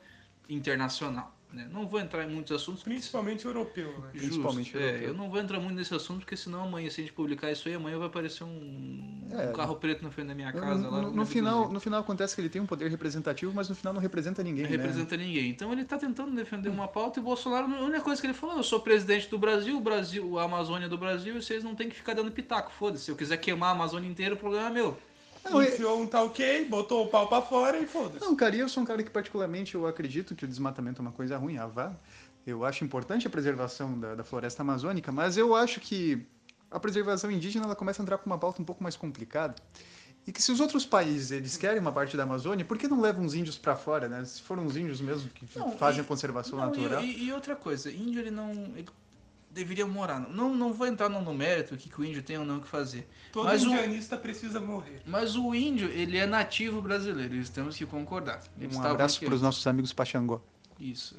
internacional. 0.49 1.39
Né? 1.52 1.68
Não 1.72 1.86
vou 1.86 1.98
entrar 2.00 2.24
em 2.24 2.30
muitos 2.32 2.52
assuntos. 2.52 2.82
porque- 2.82 2.94
Principalmente 2.94 3.44
europeu, 3.44 3.88
né? 3.88 4.10
Justo, 4.14 4.18
Principalmente 4.28 4.76
é, 4.78 4.80
europeu. 4.80 5.08
eu 5.08 5.14
não 5.14 5.28
vou 5.30 5.40
entrar 5.40 5.58
muito 5.60 5.74
nesse 5.76 5.94
assunto, 5.94 6.20
porque 6.20 6.36
senão 6.36 6.64
amanhã, 6.64 6.88
se 6.90 7.00
a 7.00 7.04
gente 7.04 7.12
publicar 7.12 7.50
isso 7.50 7.68
aí, 7.68 7.74
amanhã 7.74 7.98
vai 7.98 8.06
aparecer 8.06 8.44
um, 8.44 9.28
É. 9.32 9.48
um 9.48 9.52
carro 9.52 9.76
preto 9.76 10.02
na 10.02 10.10
frente 10.10 10.28
da 10.28 10.34
minha 10.34 10.52
No, 10.52 10.60
casa. 10.60 10.88
lá, 10.88 11.02
no- 11.02 11.12
no 11.12 11.26
final, 11.26 11.70
no 11.72 11.80
final 11.80 12.00
acontece 12.00 12.34
que 12.34 12.40
ele 12.40 12.48
tem 12.48 12.60
um 12.62 12.66
poder 12.66 12.88
representativo, 12.90 13.52
mas 13.54 13.68
no 13.68 13.74
final 13.74 13.92
não 13.92 14.00
representa 14.00 14.42
ninguém, 14.42 14.64
Não 14.64 14.70
né? 14.70 14.76
representa 14.76 15.16
ninguém. 15.16 15.50
Então 15.50 15.72
ele 15.72 15.84
tá 15.84 15.96
tentando 15.98 16.34
defender 16.34 16.68
uma 16.68 16.88
pauta 16.88 17.18
e 17.18 17.20
o 17.20 17.24
Bolsonaro, 17.24 17.66
a 17.72 17.80
única 17.82 18.00
coisa 18.00 18.20
que 18.20 18.26
ele 18.26 18.34
falou, 18.34 18.56
eu 18.56 18.62
sou 18.62 18.80
presidente 18.80 19.28
do 19.28 19.38
Brasil, 19.38 19.76
o 19.76 19.80
Brasil, 19.80 20.38
a 20.38 20.44
Amazônia 20.44 20.88
do 20.88 20.98
Brasil, 20.98 21.36
e 21.36 21.42
vocês 21.42 21.62
não 21.64 21.74
tem 21.74 21.88
que 21.88 21.96
ficar 21.96 22.14
dando 22.14 22.30
pitaco, 22.30 22.70
foda-se. 22.72 23.04
Se 23.04 23.10
eu 23.10 23.16
quiser 23.16 23.36
queimar 23.38 23.70
a 23.70 23.72
Amazônia 23.72 24.08
inteira, 24.08 24.34
o 24.34 24.38
problema 24.38 24.68
é 24.68 24.70
meu. 24.72 24.96
Não, 25.44 25.62
Enfiou 25.62 26.00
um 26.00 26.07
tá 26.07 26.22
ok, 26.22 26.64
botou 26.66 27.05
o 27.05 27.09
pau 27.09 27.29
pra 27.29 27.40
fora 27.42 27.79
e 27.79 27.87
foda-se. 27.87 28.20
Não, 28.24 28.37
cara, 28.37 28.55
e 28.55 28.61
eu 28.61 28.68
sou 28.68 28.83
um 28.83 28.87
cara 28.87 29.03
que 29.03 29.11
particularmente 29.11 29.74
eu 29.74 29.87
acredito 29.87 30.35
que 30.35 30.44
o 30.44 30.48
desmatamento 30.48 31.00
é 31.00 31.03
uma 31.03 31.12
coisa 31.12 31.37
ruim, 31.37 31.57
ah, 31.59 31.66
vá. 31.66 31.92
Eu 32.46 32.64
acho 32.64 32.85
importante 32.85 33.26
a 33.26 33.31
preservação 33.31 33.98
da, 33.98 34.14
da 34.14 34.24
floresta 34.24 34.62
amazônica, 34.62 35.11
mas 35.12 35.37
eu 35.37 35.55
acho 35.55 35.81
que 35.81 36.26
a 36.70 36.79
preservação 36.79 37.31
indígena 37.31 37.64
ela 37.64 37.76
começa 37.76 38.00
a 38.00 38.05
entrar 38.05 38.18
com 38.18 38.26
uma 38.26 38.38
pauta 38.38 38.61
um 38.61 38.64
pouco 38.64 38.83
mais 38.83 38.96
complicada. 38.96 39.55
E 40.26 40.33
que 40.33 40.42
se 40.42 40.53
os 40.53 40.61
outros 40.61 40.85
países 40.85 41.31
eles 41.31 41.57
querem 41.57 41.81
uma 41.81 41.90
parte 41.90 42.16
da 42.16 42.22
Amazônia, 42.24 42.64
por 42.64 42.76
que 42.76 42.87
não 42.87 43.00
levam 43.00 43.24
os 43.24 43.35
índios 43.35 43.57
pra 43.57 43.74
fora, 43.74 44.07
né? 44.09 44.22
Se 44.24 44.42
foram 44.42 44.66
os 44.66 44.76
índios 44.76 45.00
mesmo 45.00 45.29
que 45.31 45.46
Não, 45.59 45.72
fazem 45.79 46.00
e- 46.03 46.05
a 46.05 46.07
conservação 46.07 46.59
Não, 46.59 46.66
natural. 46.66 47.03
e, 47.03 47.07
e- 47.07 47.24
e 47.24 47.33
outra 47.33 47.57
coisa, 47.57 47.90
índio 47.90 48.20
ele 48.20 48.31
não. 48.31 48.50
Ele 48.76 48.87
deveria 49.50 49.86
morar. 49.86 50.20
Não, 50.20 50.54
não 50.54 50.72
vou 50.72 50.86
entrar 50.86 51.08
no, 51.08 51.34
mérito 51.34 51.74
o 51.74 51.76
que, 51.76 51.88
que 51.88 52.00
o 52.00 52.04
índio 52.04 52.22
tem 52.22 52.38
ou 52.38 52.44
não 52.44 52.60
que 52.60 52.68
fazer. 52.68 53.08
Todo 53.32 53.44
Mas 53.46 53.62
o- 53.64 53.68
indianista 53.68 54.16
precisa 54.16 54.60
morrer. 54.60 55.02
Mas 55.06 55.36
o 55.36 55.54
índio, 55.54 55.88
ele 55.88 56.16
é 56.16 56.26
nativo 56.26 56.80
brasileiro, 56.80 57.34
isso 57.34 57.52
temos 57.52 57.76
que 57.76 57.84
concordar. 57.84 58.42
Eles 58.58 58.76
Um 58.76 58.82
abraço 58.82 59.20
para 59.20 59.34
os 59.34 59.42
nossos 59.42 59.66
amigos 59.66 59.92
Paxangó. 59.92 60.40
Isso, 60.78 61.14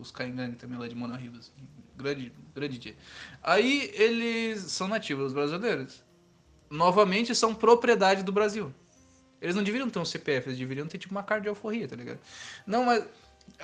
os 0.00 0.10
Caingani 0.10 0.54
também 0.56 0.78
lá 0.78 0.88
de 0.88 0.94
Mona 0.94 1.16
Ribas. 1.16 1.52
Grande, 1.96 2.32
grande 2.54 2.78
dia. 2.78 2.96
Aí 3.42 3.90
eles 3.94 4.60
são 4.62 4.88
nativos 4.88 5.32
brasileiros. 5.34 6.02
Novamente 6.70 7.34
são 7.34 7.54
propriedade 7.54 8.22
do 8.22 8.32
Brasil. 8.32 8.72
Eles 9.40 9.54
não 9.54 9.62
deveriam 9.62 9.90
ter 9.90 9.98
um 9.98 10.04
CPF, 10.04 10.48
eles 10.48 10.58
deveriam 10.58 10.86
ter 10.86 10.96
tipo 10.98 11.12
uma 11.12 11.22
carta 11.22 11.42
de 11.42 11.48
alforria, 11.48 11.86
tá 11.86 11.96
ligado? 11.96 12.18
Não, 12.66 12.84
mas 12.86 13.04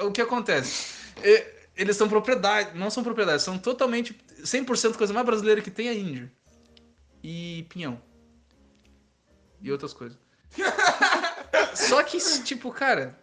o 0.00 0.11
que 0.11 0.20
acontece? 0.20 1.12
E- 1.24 1.58
Eles 1.79 1.97
são 1.97 2.09
propriedade, 2.09 2.77
não 2.77 2.91
são 2.91 3.05
propriedade, 3.05 3.41
são 3.41 3.57
totalmente 3.57 4.12
100% 4.43 4.97
coisa 4.97 5.14
mais 5.14 5.25
brasileira 5.25 5.62
que 5.62 5.71
tem 5.71 5.88
é 5.88 5.95
índio. 5.95 6.29
E 7.23 7.64
pinhão. 7.69 8.03
E 9.62 9.71
outras 9.71 9.93
coisas. 9.93 10.19
Só 11.75 12.03
que, 12.03 12.19
tipo, 12.43 12.73
cara, 12.73 13.17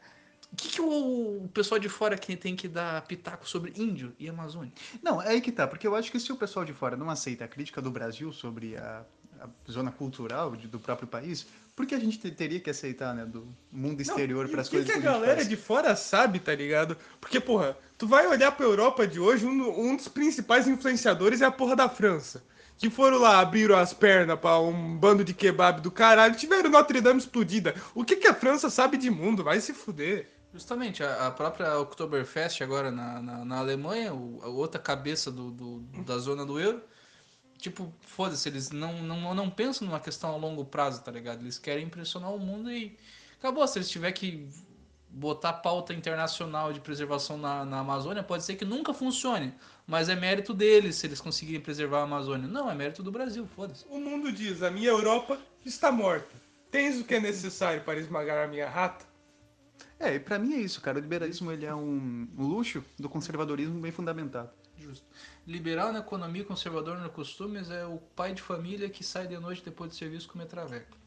o 0.54 0.56
que, 0.56 0.70
que 0.70 0.82
o, 0.82 1.44
o 1.44 1.50
pessoal 1.50 1.78
de 1.78 1.89
fora 1.89 2.18
que 2.18 2.38
tem 2.38 2.56
que 2.56 2.70
dar 2.70 3.02
pitaco 3.02 3.48
sobre 3.48 3.74
índio 3.76 4.15
e 4.18 4.30
Amazônia? 4.30 4.72
Não, 5.04 5.22
é 5.22 5.32
aí 5.32 5.41
que 5.41 5.52
tá, 5.52 5.68
porque 5.68 5.86
eu 5.86 5.94
acho 5.94 6.10
que 6.10 6.20
se 6.20 6.32
o 6.32 6.38
pessoal 6.38 6.63
de 6.63 6.72
fora 6.72 6.96
não 6.96 7.10
aceita 7.10 7.44
a 7.44 7.50
crítica 7.50 7.82
do 7.82 7.91
Brasil 7.91 8.32
sobre 8.32 8.78
a, 8.78 9.04
a 9.41 9.50
zona 9.70 9.91
cultural 9.91 10.52
do 10.52 10.80
próprio 10.80 11.10
país, 11.10 11.46
por 11.76 11.86
que 11.86 11.94
a 11.94 12.00
gente 12.00 12.18
te- 12.18 12.32
teria 12.32 12.60
que 12.60 12.70
aceitar, 12.70 13.14
né, 13.14 13.26
do 13.26 13.48
mundo 13.72 14.02
exterior 14.02 14.48
para 14.48 14.62
as 14.62 14.68
o 14.68 14.70
que 14.72 14.78
coisas 14.78 14.92
que 14.92 14.98
a 14.98 15.02
que 15.02 15.08
a 15.08 15.12
gente 15.12 15.20
galera 15.22 15.38
faz? 15.38 15.50
de 15.50 15.56
fora 15.58 15.96
sabe, 15.96 16.40
tá 16.40 16.56
ligado? 16.56 16.96
Porque, 17.20 17.40
porra, 17.40 17.78
tu 17.98 18.08
vai 18.08 18.26
olhar 18.28 18.52
pra 18.54 18.66
Europa 18.66 19.06
de 19.06 19.20
hoje, 19.20 19.46
um, 19.46 19.90
um 19.92 19.96
dos 19.96 20.08
principais 20.08 20.68
influenciadores 20.68 21.42
é 21.42 21.46
a 21.46 21.52
porra 21.52 21.76
da 21.76 21.90
França. 21.90 22.44
Que 22.78 22.90
foram 22.90 23.18
lá, 23.20 23.40
abriram 23.40 23.78
as 23.78 23.94
pernas 23.94 24.38
pra 24.40 24.60
um 24.60 24.98
bando 24.98 25.24
de 25.24 25.34
kebab 25.34 25.80
do 25.82 25.90
caralho, 25.90 26.36
tiveram 26.36 26.70
Notre 26.70 27.00
Dame 27.00 27.20
explodida. 27.20 27.74
O 27.94 28.04
que 28.04 28.18
que 28.18 28.28
a 28.28 28.34
França 28.34 28.70
sabe 28.70 28.98
de 28.98 29.10
mundo? 29.10 29.44
Vai 29.46 29.62
se 29.62 29.74
fuder. 29.74 30.30
Justamente, 30.54 31.02
a, 31.04 31.28
a 31.28 31.32
própria 31.32 31.78
Oktoberfest 31.80 32.62
agora 32.62 32.92
na, 32.92 33.22
na, 33.22 33.46
na 33.46 33.58
Alemanha, 33.60 34.14
o- 34.14 34.40
a 34.44 34.48
outra 34.48 34.80
cabeça 34.80 35.32
do, 35.32 35.52
do- 35.52 35.80
da 36.06 36.18
zona 36.18 36.46
do 36.46 36.60
euro, 36.60 36.82
tipo, 37.65 37.91
foda-se, 38.01 38.47
eles 38.47 38.69
não, 38.69 39.01
não, 39.01 39.34
não 39.34 39.49
pensam 39.49 39.88
numa 39.88 39.99
questão 39.99 40.32
a 40.32 40.38
longo 40.38 40.63
prazo, 40.63 41.01
tá 41.01 41.12
ligado? 41.12 41.41
Eles 41.41 41.58
querem 41.58 41.86
impressionar 41.86 42.32
o 42.32 42.39
mundo 42.39 42.71
e 42.71 42.95
acabou. 43.39 43.67
Se 43.67 43.80
eles 43.80 43.89
tiver 43.89 44.12
que 44.12 44.47
botar 45.10 45.54
pauta 45.54 45.93
internacional 45.93 46.71
de 46.71 46.80
preservação 46.80 47.38
na, 47.38 47.65
na 47.65 47.80
Amazônia, 47.80 48.21
pode 48.21 48.43
ser 48.43 48.56
que 48.56 48.65
nunca 48.65 48.93
funcione, 48.93 49.51
mas 49.88 50.10
é 50.10 50.15
mérito 50.15 50.54
deles 50.54 50.95
se 50.95 51.08
eles 51.08 51.19
conseguirem 51.19 51.60
preservar 51.60 52.01
a 52.01 52.04
Amazônia. 52.04 52.47
Não, 52.47 52.69
é 52.69 52.75
mérito 52.75 53.01
do 53.01 53.12
Brasil, 53.12 53.47
foda-se. 53.56 53.84
O 53.89 53.99
mundo 53.99 54.32
diz, 54.32 54.62
a 54.62 54.69
minha 54.69 54.89
Europa 54.89 55.39
está 55.65 55.91
morta. 55.91 56.36
Tens 56.69 56.99
o 56.99 57.04
que 57.04 57.15
é 57.15 57.19
necessário 57.19 57.82
para 57.82 57.99
esmagar 57.99 58.45
a 58.45 58.47
minha 58.47 58.69
rata? 58.69 59.06
É, 59.99 60.13
e 60.13 60.19
pra 60.19 60.38
mim 60.38 60.54
é 60.54 60.60
isso, 60.60 60.82
cara. 60.82 60.99
O 60.99 61.01
liberalismo 61.01 61.51
ele 61.51 61.65
é 61.65 61.73
um 61.73 62.28
luxo 62.38 62.84
do 62.99 63.10
conservadorismo 63.10 63.80
bem 63.80 63.91
fundamentado. 63.91 64.51
Justo. 64.78 65.06
Liberal 65.45 65.93
na 65.93 65.99
economia, 65.99 66.43
conservador 66.43 66.97
nos 66.97 67.12
costumes 67.12 67.69
é 67.69 67.86
o 67.86 67.97
pai 68.15 68.34
de 68.34 68.41
família 68.41 68.89
que 68.89 69.03
sai 69.03 69.27
de 69.27 69.38
noite 69.38 69.63
depois 69.63 69.91
do 69.91 69.95
serviço 69.95 70.27
comer 70.27 70.47
traveco. 70.47 70.97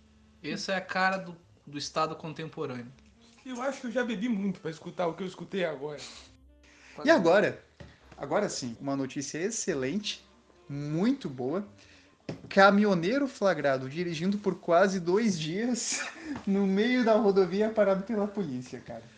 Essa 0.42 0.72
é 0.72 0.76
a 0.76 0.80
cara 0.80 1.16
do, 1.16 1.36
do 1.66 1.76
Estado 1.76 2.14
contemporâneo. 2.14 2.92
Eu 3.44 3.60
acho 3.60 3.80
que 3.80 3.86
eu 3.88 3.90
já 3.90 4.04
bebi 4.04 4.28
muito 4.28 4.60
para 4.60 4.70
escutar 4.70 5.08
o 5.08 5.14
que 5.14 5.24
eu 5.24 5.26
escutei 5.26 5.64
agora. 5.64 5.98
E 7.04 7.10
agora? 7.10 7.60
Agora 8.16 8.48
sim, 8.48 8.76
uma 8.80 8.94
notícia 8.94 9.38
excelente, 9.38 10.24
muito 10.68 11.28
boa. 11.28 11.66
Caminhoneiro 12.48 13.26
flagrado 13.26 13.88
dirigindo 13.88 14.38
por 14.38 14.60
quase 14.60 15.00
dois 15.00 15.36
dias 15.38 16.00
no 16.46 16.64
meio 16.64 17.04
da 17.04 17.14
rodovia 17.14 17.70
parado 17.70 18.04
pela 18.04 18.28
polícia, 18.28 18.78
cara. 18.78 19.17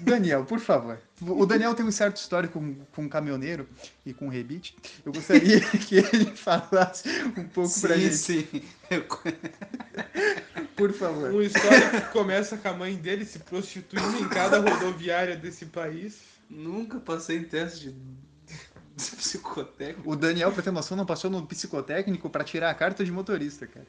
Daniel, 0.00 0.44
por 0.44 0.58
favor. 0.58 0.98
O 1.20 1.46
Daniel 1.46 1.74
tem 1.74 1.84
um 1.86 1.92
certo 1.92 2.16
histórico 2.16 2.58
com, 2.58 2.74
com 2.92 3.08
caminhoneiro 3.08 3.68
e 4.04 4.12
com 4.12 4.28
rebite. 4.28 4.74
Eu 5.04 5.12
gostaria 5.12 5.60
que 5.78 5.96
ele 5.96 6.26
falasse 6.34 7.08
um 7.36 7.44
pouco 7.48 7.80
pra 7.80 7.96
gente, 7.96 8.16
sim. 8.16 8.46
Eu- 8.90 9.04
por 10.76 10.92
favor. 10.92 11.30
Uma 11.30 11.44
história 11.44 12.00
que 12.00 12.08
começa 12.12 12.56
com 12.56 12.68
a 12.68 12.72
mãe 12.72 12.96
dele 12.96 13.24
se 13.24 13.38
prostituindo 13.40 14.18
em 14.18 14.28
cada 14.28 14.58
rodoviária 14.58 15.36
desse 15.36 15.66
país. 15.66 16.20
Nunca 16.50 16.98
passei 16.98 17.38
em 17.38 17.44
teste 17.44 17.90
de 17.90 18.22
de 18.94 19.10
psicotécnico. 19.16 20.10
O 20.10 20.14
Daniel, 20.14 20.52
pra 20.52 20.62
ter 20.62 20.70
noção, 20.70 20.94
não 20.96 21.06
passou 21.06 21.30
no 21.30 21.46
psicotécnico 21.46 22.28
pra 22.28 22.44
tirar 22.44 22.68
a 22.70 22.74
carta 22.74 23.02
de 23.02 23.10
motorista, 23.10 23.66
cara. 23.66 23.86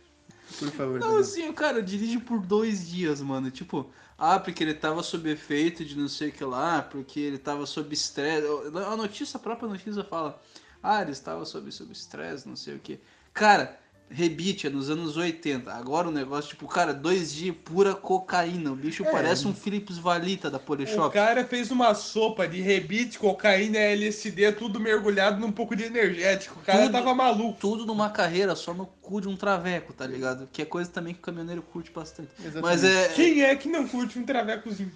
Por 0.60 0.70
favor, 0.72 1.00
Não, 1.00 1.08
Daniel. 1.08 1.20
assim, 1.20 1.50
o 1.50 1.54
cara 1.54 1.82
dirige 1.82 2.20
por 2.20 2.40
dois 2.40 2.88
dias, 2.88 3.22
mano. 3.22 3.50
Tipo, 3.50 3.92
ah, 4.18 4.40
porque 4.40 4.64
ele 4.64 4.74
tava 4.74 5.02
sob 5.04 5.30
efeito 5.30 5.84
de 5.84 5.98
não 5.98 6.08
sei 6.08 6.30
o 6.30 6.32
que 6.32 6.44
lá, 6.44 6.82
porque 6.82 7.20
ele 7.20 7.38
tava 7.38 7.66
sob 7.66 7.94
estresse. 7.94 8.46
A 8.88 8.96
notícia, 8.96 9.38
a 9.38 9.40
própria 9.40 9.68
notícia 9.68 10.04
fala, 10.04 10.42
ah, 10.82 11.02
ele 11.02 11.12
estava 11.12 11.46
sob, 11.46 11.72
sob 11.72 11.92
estresse, 11.92 12.48
não 12.48 12.56
sei 12.56 12.76
o 12.76 12.80
que. 12.80 13.00
Cara, 13.34 13.80
rebite 14.10 14.68
é 14.68 14.70
nos 14.70 14.90
anos 14.90 15.18
80. 15.18 15.72
Agora 15.74 16.08
o 16.08 16.12
negócio, 16.12 16.50
tipo, 16.52 16.68
cara, 16.68 16.94
dois 16.94 17.34
dias 17.34 17.56
pura 17.66 17.96
cocaína. 17.96 18.72
O 18.72 18.76
bicho 18.76 19.04
É. 19.04 19.12
parece 19.12 19.48
um 19.48 19.54
Philips 19.56 19.98
Valita 19.98 20.50
da 20.52 20.58
O 20.58 20.60
Polishop. 20.60 21.12
cara 21.14 21.44
fez 21.46 21.72
uma 21.72 21.96
sopa 21.96 22.48
de 22.48 22.62
rebite, 22.62 23.18
cocaína, 23.18 23.78
LSD, 23.80 24.52
tudo 24.54 24.80
mergulhado 24.80 25.40
num 25.40 25.52
pouco 25.52 25.76
de 25.76 25.84
energético. 25.86 26.60
O 26.60 26.64
cara 26.64 26.84
Tudo. 26.84 26.92
tava 26.92 27.14
maluco. 27.16 27.58
Tudo 27.60 27.86
numa 27.86 28.10
carreira, 28.10 28.56
só 28.56 28.74
no 28.74 28.86
cu 28.86 29.20
de 29.20 29.28
um 29.28 29.36
traveco, 29.36 29.94
tá 29.94 30.06
ligado? 30.06 30.48
Que 30.52 30.62
é 30.62 30.66
coisa 30.66 30.90
também 30.92 31.14
que 31.14 31.20
o 31.20 31.24
caminhoneiro 31.24 31.62
curte 31.64 31.92
bastante. 31.92 32.30
Exatamente. 32.40 32.62
Mas 32.62 32.84
é. 32.84 33.10
Quem 33.10 33.42
é 33.44 33.56
que 33.56 33.68
não 33.68 33.88
curte 33.88 34.20
um 34.20 34.24
travecozinho? 34.26 34.92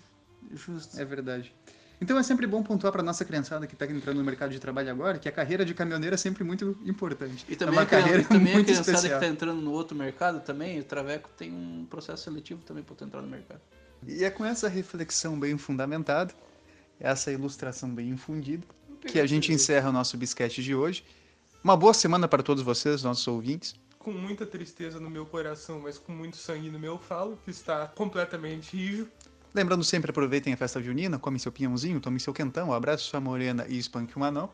Justo. 0.54 1.00
É 1.00 1.04
verdade. 1.04 1.52
Então 2.00 2.18
é 2.18 2.24
sempre 2.24 2.46
bom 2.46 2.62
pontuar 2.62 2.94
para 2.94 3.02
nossa 3.02 3.26
criançada 3.26 3.66
que 3.66 3.74
está 3.74 3.86
entrando 3.86 4.18
no 4.18 4.24
mercado 4.24 4.52
de 4.52 4.60
trabalho 4.60 4.92
agora 4.92 5.18
que 5.18 5.28
a 5.28 5.32
carreira 5.32 5.66
de 5.66 5.74
caminhoneiro 5.74 6.14
é 6.14 6.18
sempre 6.18 6.44
muito 6.44 6.78
importante. 6.86 7.44
E 7.50 7.54
é 7.54 7.56
também, 7.56 7.74
uma 7.74 7.82
a, 7.82 7.86
carreira 7.86 8.22
e 8.22 8.26
também 8.26 8.54
a 8.54 8.56
muito 8.56 8.68
criançada 8.68 8.98
especial. 8.98 9.20
que 9.20 9.26
tá 9.26 9.32
entrando 9.32 9.62
no 9.62 9.72
outro 9.72 9.98
mercado 9.98 10.40
também, 10.42 10.80
o 10.80 10.84
Traveco 10.84 11.30
tem 11.36 11.52
um 11.52 11.88
processo 11.90 12.24
seletivo 12.24 12.62
também 12.64 12.84
pra 12.84 12.96
tu 12.96 13.04
entrar 13.04 13.22
no 13.22 13.28
mercado. 13.28 13.62
E 14.06 14.24
é 14.24 14.30
com 14.30 14.46
essa 14.46 14.68
reflexão 14.68 15.40
bem 15.40 15.58
fundamentada, 15.58 16.34
essa 17.00 17.32
ilustração 17.32 17.90
bem 17.90 18.10
infundida, 18.10 18.66
que 19.08 19.20
a 19.20 19.26
gente 19.26 19.52
encerra 19.52 19.90
o 19.90 19.94
nosso 19.94 20.18
bisquete 20.18 20.62
de 20.62 20.76
hoje. 20.76 21.04
Uma 21.64 21.76
boa 21.76 21.94
semana 21.94 22.28
para 22.28 22.44
todos 22.44 22.64
vocês, 22.64 23.02
nossos 23.04 23.28
ouvintes. 23.28 23.76
Com 23.98 24.12
muita 24.12 24.46
tristeza 24.46 25.00
no 25.00 25.10
meu 25.10 25.26
coração, 25.26 25.82
mas 25.82 25.98
com 25.98 26.12
muito 26.12 26.38
sangue 26.38 26.70
no 26.70 26.80
meu 26.80 26.98
falo, 26.98 27.38
que 27.44 27.52
está 27.52 27.88
completamente 27.88 28.78
rijo. 28.78 29.08
Lembrando 29.54 29.84
sempre, 29.84 30.12
aproveitem 30.12 30.54
a 30.54 30.58
festa 30.58 30.82
junina, 30.82 31.18
come 31.18 31.40
seu 31.40 31.52
pinhãozinho, 31.52 32.00
tome 32.00 32.20
seu 32.20 32.34
quentão, 32.34 32.74
abrace 32.74 33.04
sua 33.04 33.20
morena 33.20 33.66
e 33.68 33.78
espanque 33.78 34.18
um 34.18 34.24
anão. 34.24 34.50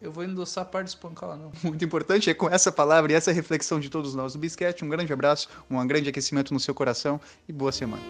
Eu 0.00 0.10
vou 0.10 0.24
endossar 0.24 0.62
a 0.62 0.64
parte 0.64 0.86
de 0.86 0.90
espancar 0.92 1.28
lá, 1.28 1.36
não. 1.36 1.52
Muito 1.62 1.84
importante 1.84 2.30
é 2.30 2.34
com 2.34 2.48
essa 2.48 2.72
palavra 2.72 3.12
e 3.12 3.14
essa 3.14 3.32
reflexão 3.32 3.78
de 3.78 3.90
todos 3.90 4.14
nós 4.14 4.32
do 4.32 4.38
bisquete. 4.38 4.82
Um 4.82 4.88
grande 4.88 5.12
abraço, 5.12 5.48
um 5.70 5.86
grande 5.86 6.08
aquecimento 6.08 6.54
no 6.54 6.60
seu 6.60 6.74
coração 6.74 7.20
e 7.46 7.52
boa 7.52 7.70
semana. 7.70 8.02